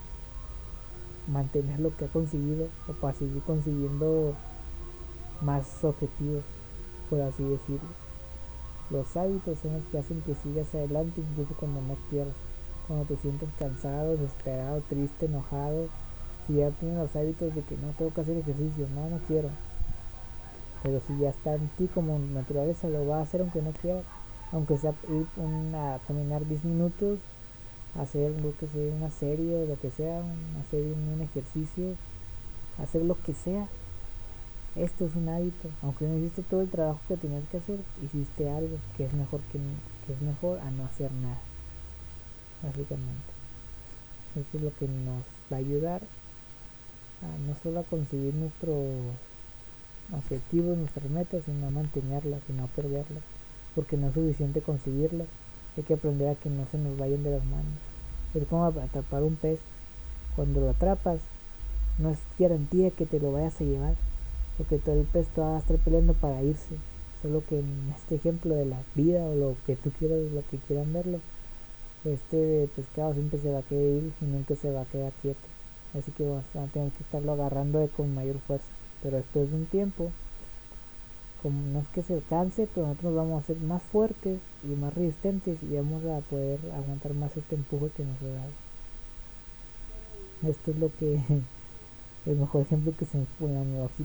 mantener 1.28 1.80
lo 1.80 1.96
que 1.98 2.06
ha 2.06 2.08
conseguido 2.08 2.68
o 2.88 2.94
para 2.94 3.14
seguir 3.14 3.42
consiguiendo 3.44 4.34
más 5.42 5.84
objetivos, 5.84 6.44
por 7.10 7.22
así 7.22 7.44
decirlo. 7.44 8.09
Los 8.90 9.16
hábitos 9.16 9.60
son 9.60 9.74
los 9.74 9.84
que 9.86 10.00
hacen 10.00 10.22
que 10.22 10.36
sigas 10.36 10.74
adelante 10.74 11.22
incluso 11.22 11.54
cuando 11.60 11.82
no 11.82 11.96
quieras, 12.10 12.34
cuando 12.88 13.06
te 13.06 13.18
sientes 13.18 13.50
cansado, 13.58 14.18
desesperado, 14.18 14.82
triste, 14.90 15.28
enojado, 15.28 15.88
si 16.48 16.56
ya 16.56 16.72
tienes 16.72 16.98
los 16.98 17.16
hábitos 17.16 17.54
de 17.54 17.62
que 17.62 17.78
no 17.78 17.90
tengo 17.98 18.12
que 18.12 18.22
hacer 18.22 18.38
ejercicio, 18.38 18.88
no, 18.96 19.10
no 19.10 19.20
quiero. 19.28 19.50
Pero 20.82 21.02
si 21.06 21.18
ya 21.20 21.30
está 21.30 21.56
en 21.56 21.68
ti 21.78 21.88
como 21.94 22.18
naturaleza, 22.18 22.88
lo 22.88 23.06
va 23.08 23.20
a 23.20 23.22
hacer 23.22 23.42
aunque 23.42 23.62
no 23.62 23.72
quiera. 23.72 24.02
Aunque 24.52 24.78
sea 24.78 24.94
ir 25.10 25.28
a 25.76 26.00
caminar 26.08 26.48
10 26.48 26.66
minutos, 26.66 27.20
hacer 28.00 28.32
lo 28.42 28.56
que 28.58 28.68
sea, 28.68 28.96
una 28.96 29.12
serie 29.12 29.56
o 29.56 29.66
lo 29.68 29.80
que 29.80 29.92
sea, 29.92 30.24
hacer 30.66 30.82
un 30.82 31.22
ejercicio, 31.22 31.94
hacer 32.82 33.04
lo 33.04 33.16
que 33.22 33.34
sea. 33.34 33.68
Esto 34.76 35.06
es 35.06 35.16
un 35.16 35.30
hábito. 35.30 35.70
Aunque 35.82 36.06
no 36.06 36.18
hiciste 36.18 36.44
todo 36.44 36.62
el 36.62 36.70
trabajo 36.70 37.00
que 37.08 37.18
tenías 37.18 37.44
que 37.52 37.58
hacer, 37.58 37.80
hiciste 38.04 38.50
algo 38.50 38.78
que 38.96 39.06
es 39.06 39.14
mejor 39.14 39.42
que, 39.52 39.60
que 40.06 40.14
es 40.14 40.22
mejor 40.22 40.60
a 40.60 40.72
no 40.72 40.86
hacer 40.86 41.12
nada. 41.12 41.42
Básicamente. 42.62 43.32
Esto 44.36 44.58
es 44.58 44.64
lo 44.64 44.74
que 44.76 44.88
nos 44.88 45.24
va 45.52 45.58
a 45.58 45.60
ayudar 45.60 46.02
no 47.22 47.56
solo 47.62 47.82
a 47.82 47.84
conseguir 47.84 48.34
nuestros 48.34 48.78
objetivos, 50.16 50.78
nuestras 50.78 51.10
metas, 51.10 51.44
sino 51.46 51.68
a 51.68 51.72
mantenerlas 51.72 52.42
y 52.50 52.54
no 52.54 52.64
a 52.64 52.68
perderlas, 52.68 53.24
porque 53.76 53.98
no 53.98 54.08
es 54.08 54.14
suficiente 54.14 54.62
conseguirlas, 54.62 55.28
hay 55.78 55.84
que 55.84 55.94
aprender 55.94 56.30
a 56.30 56.36
que 56.36 56.50
no 56.50 56.66
se 56.72 56.78
nos 56.78 56.98
vayan 56.98 57.24
de 57.24 57.32
las 57.32 57.46
manos. 57.46 57.78
Es 58.34 58.48
como 58.48 58.66
atrapar 58.66 59.24
un 59.24 59.36
pez, 59.36 59.60
cuando 60.36 60.62
lo 60.62 60.70
atrapas, 60.70 61.20
no 61.98 62.10
es 62.10 62.20
garantía 62.38 62.92
que 62.92 63.06
te 63.06 63.20
lo 63.20 63.32
vayas 63.32 63.60
a 63.60 63.66
llevar, 63.66 63.96
porque 64.60 64.78
todo 64.78 65.00
el 65.00 65.08
pez 65.08 65.28
te 65.30 65.40
va 65.40 65.56
a 65.56 65.60
estar 65.60 65.78
peleando 65.78 66.14
para 66.14 66.44
irse, 66.44 66.76
solo 67.22 67.42
que 67.48 67.60
en 67.60 67.94
este 67.96 68.16
ejemplo 68.16 68.54
de 68.54 68.66
la 68.66 68.78
vida 68.94 69.24
o 69.24 69.34
lo 69.34 69.56
que 69.66 69.78
tú 69.78 69.90
quieras, 69.98 70.20
lo 70.34 70.44
que 70.52 70.58
quieran 70.68 70.92
verlo, 70.92 71.20
este 72.04 72.68
pescado 72.76 73.14
siempre 73.14 73.40
se 73.40 73.52
va 73.52 73.60
a 73.60 73.64
querer 73.64 74.04
ir 74.04 74.12
y 74.22 74.26
nunca 74.26 74.56
se 74.56 74.70
va 74.70 74.82
a 74.82 74.86
quedar 74.86 75.14
quieto. 75.22 75.48
Así 75.98 76.12
que 76.12 76.28
vas 76.28 76.44
a 76.56 76.68
tener 76.68 76.92
que 76.92 77.04
estarlo 77.04 77.32
agarrando 77.32 77.88
con 77.96 78.14
mayor 78.14 78.38
fuerza. 78.46 78.68
Pero 79.02 79.16
después 79.16 79.50
de 79.50 79.56
un 79.56 79.66
tiempo 79.66 80.12
como 81.42 81.62
no 81.72 81.80
es 81.80 81.88
que 81.90 82.02
se 82.02 82.20
canse 82.30 82.68
pero 82.74 82.88
nosotros 82.88 83.16
vamos 83.16 83.42
a 83.42 83.48
ser 83.48 83.58
más 83.62 83.82
fuertes 83.82 84.40
y 84.64 84.76
más 84.76 84.94
resistentes 84.94 85.58
y 85.64 85.76
vamos 85.76 86.04
a 86.04 86.20
poder 86.30 86.60
aguantar 86.76 87.14
más 87.14 87.36
este 87.38 87.56
empuje 87.56 87.90
que 87.96 88.04
nos 88.04 88.20
da 88.20 88.44
esto 90.50 90.72
es 90.72 90.78
lo 90.78 90.92
que 91.00 91.20
el 92.26 92.36
mejor 92.38 92.62
ejemplo 92.62 92.94
que 92.98 93.06
se 93.06 93.18
me 93.18 93.26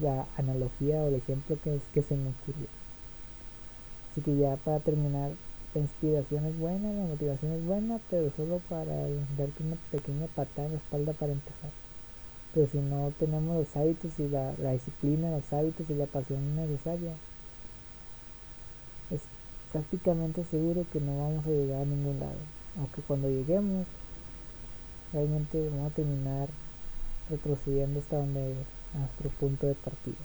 la 0.05 0.27
analogía, 0.37 1.03
o 1.03 1.09
el 1.09 1.15
ejemplo 1.15 1.57
que, 1.63 1.77
es, 1.77 1.83
que 1.93 2.03
se 2.03 2.17
me 2.17 2.31
ocurrió 2.31 2.69
así 4.15 4.21
que 4.21 4.37
ya 4.37 4.57
para 4.57 4.79
terminar 4.79 5.33
la 5.75 5.81
inspiración 5.81 6.47
es 6.47 6.57
buena, 6.57 6.93
la 6.93 7.05
motivación 7.05 7.51
es 7.51 7.65
buena, 7.65 7.99
pero 8.09 8.31
solo 8.37 8.61
para 8.69 8.95
darte 9.37 9.65
una 9.65 9.77
pequeña 9.91 10.27
patada 10.29 10.67
en 10.67 10.75
la 10.75 10.79
espalda 10.79 11.13
para 11.15 11.33
empezar. 11.33 11.71
Pero 12.55 12.69
si 12.69 12.79
no 12.79 13.13
tenemos 13.19 13.57
los 13.57 13.77
hábitos 13.77 14.13
y 14.21 14.29
la, 14.29 14.53
disciplina, 14.73 15.33
los 15.33 15.53
hábitos 15.53 15.91
y 15.91 15.95
la 15.95 16.07
pasión 16.07 16.55
necesaria, 16.55 17.13
es 19.11 19.23
prácticamente 19.73 20.45
seguro 20.45 20.87
que 20.93 21.01
no 21.01 21.19
vamos 21.19 21.45
a 21.45 21.51
llegar 21.51 21.83
a 21.83 21.87
ningún 21.87 22.21
lado. 22.21 22.39
Aunque 22.79 23.03
cuando 23.03 23.29
lleguemos, 23.29 23.85
realmente 25.13 25.69
vamos 25.71 25.91
a 25.91 25.95
terminar 25.97 26.49
retrocediendo 27.31 28.01
hasta 28.01 28.17
donde 28.17 28.55
nuestro 28.95 29.31
punto 29.31 29.67
de 29.67 29.75
partida. 29.75 30.17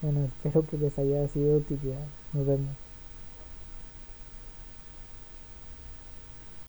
Bueno, 0.00 0.24
espero 0.24 0.66
que 0.66 0.78
les 0.78 0.98
haya 0.98 1.28
sido 1.28 1.50
de 1.50 1.56
utilidad. 1.56 2.06
Nos 2.32 2.46
vemos. 2.46 2.91